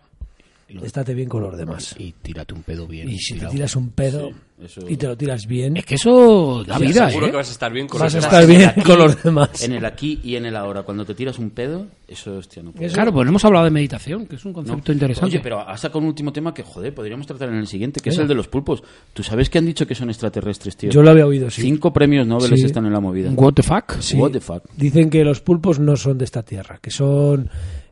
[0.83, 1.95] estate bien con los demás.
[1.97, 3.09] Y tírate un pedo bien.
[3.09, 4.29] Y si te tiras un pedo
[4.63, 7.31] eso- y te lo tiras bien, Es que eso da vida, Seguro ¿eh?
[7.31, 8.57] que vas a estar bien con vas a los estar demás.
[8.57, 9.63] bien Aquí, con los demás.
[9.63, 10.83] En el aquí y en el ahora.
[10.83, 12.85] Cuando te tiras un pedo, eso, hostia, no puedo.
[12.85, 14.93] Eso- Claro, pues no hemos hablado de meditación, que es un concepto No.
[14.93, 15.27] interesante.
[15.35, 18.09] Oye, pero has sacado un último tema que, joder, podríamos tratar en el siguiente, que
[18.09, 18.83] es el de los pulpos.
[19.13, 20.89] ¿Tú sabes que han dicho que son extraterrestres, tío?
[20.91, 21.61] Yo lo había oído, sí.
[21.61, 22.65] Cinco premios Nobel Sí.
[22.65, 23.31] están en la movida.
[23.31, 23.99] What the fuck?
[24.01, 24.17] Sí.
[24.17, 24.63] What the fuck?
[24.75, 27.49] Dicen que los pulpos no son de esta tierra, que son...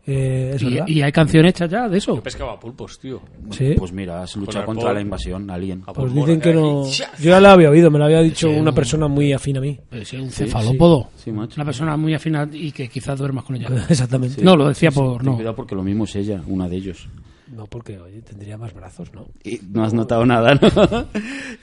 [0.07, 0.85] eh, ¿es verdad?
[0.87, 2.15] Y, y hay canción hecha ya de eso.
[2.15, 3.19] Yo pescaba pulpos, tío.
[3.51, 3.73] Sí.
[3.77, 5.83] Pues mira, has luchado Con contra la invasión, alien.
[5.85, 6.89] A Pues dicen que no...
[6.89, 9.77] Yo ya lo había oído, me lo había dicho una persona muy afín a mí.
[9.91, 11.09] Eh, sí, un cefalópodo.
[11.17, 11.55] Sí, macho.
[11.57, 13.67] Una persona muy afina y que quizás duermas con ella.
[13.89, 14.41] Exactamente.
[14.41, 15.23] No, lo decía por...
[15.25, 15.35] No.
[15.35, 17.09] cuidado porque lo mismo es ella, una de ellos.
[17.53, 19.25] No, porque, oye, tendría más brazos, ¿no?
[19.43, 20.69] Y no has notado nada, ¿no?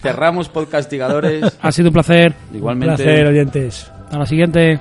[0.03, 1.59] Cerramos podcastigadores.
[1.61, 2.35] Ha sido un placer.
[2.55, 2.93] Igualmente.
[2.93, 3.91] Un placer, oyentes.
[4.05, 4.79] Hasta la siguiente.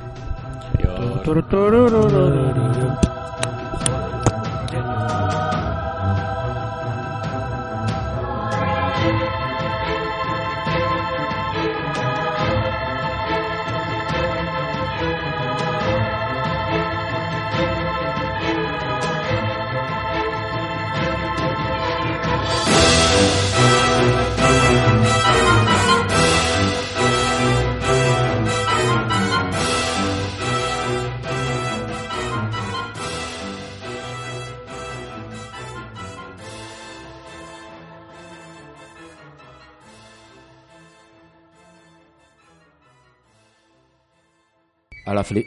[0.97, 3.12] A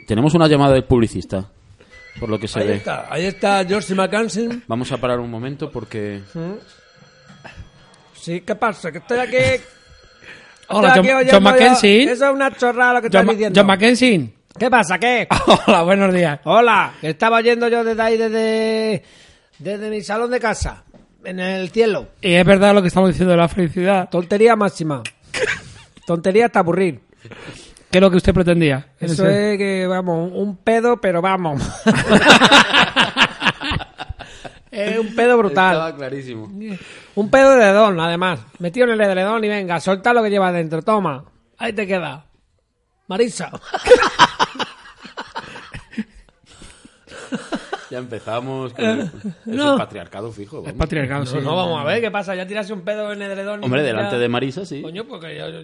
[0.07, 1.49] Tenemos una llamada del publicista,
[2.19, 2.73] por lo que se Ahí ve.
[2.75, 4.27] está, ahí está George McCann.
[4.67, 6.21] Vamos a parar un momento porque...
[8.13, 8.91] Sí, ¿qué pasa?
[8.91, 9.37] Que estoy aquí...
[10.69, 12.03] Hola, estoy John, aquí yo- Mackenzie.
[12.11, 13.59] Eso es una chorrada lo que John, estás diciendo.
[13.59, 14.33] John Mackenzie.
[14.59, 14.99] ¿Qué pasa?
[14.99, 15.27] ¿Qué?
[15.67, 16.39] Hola, buenos días.
[16.43, 19.03] Hola, que estaba oyendo yo desde ahí, desde,
[19.59, 20.83] desde mi salón de casa,
[21.23, 22.07] en el cielo.
[22.21, 24.09] Y es verdad lo que estamos diciendo de la felicidad.
[24.09, 25.03] Tontería máxima.
[26.07, 26.99] Tontería hasta aburrir.
[27.97, 28.89] ¿Qué es lo que usted pretendía?
[28.99, 31.59] Eso Ese- es que, vamos, un pedo, pero vamos.
[34.71, 35.73] es un pedo brutal.
[35.73, 36.47] Estaba clarísimo.
[37.15, 38.41] Un pedo de edredón, además.
[38.59, 40.83] Metido en el edredón y venga, solta lo que lleva dentro.
[40.83, 41.25] Toma,
[41.57, 42.27] ahí te queda.
[43.07, 43.49] Marisa.
[47.89, 49.09] Ya empezamos con el,
[49.45, 49.73] no.
[49.75, 50.57] es patriarcado fijo.
[50.57, 50.77] Es vamos.
[50.77, 51.37] patriarcado, No, sí.
[51.41, 52.35] no, vamos a ver qué pasa.
[52.35, 53.61] Ya tirase un pedo en edredón.
[53.61, 54.81] y Hombre, ya- delante de Marisa, sí.
[54.81, 55.61] Coño, porque yo- yo-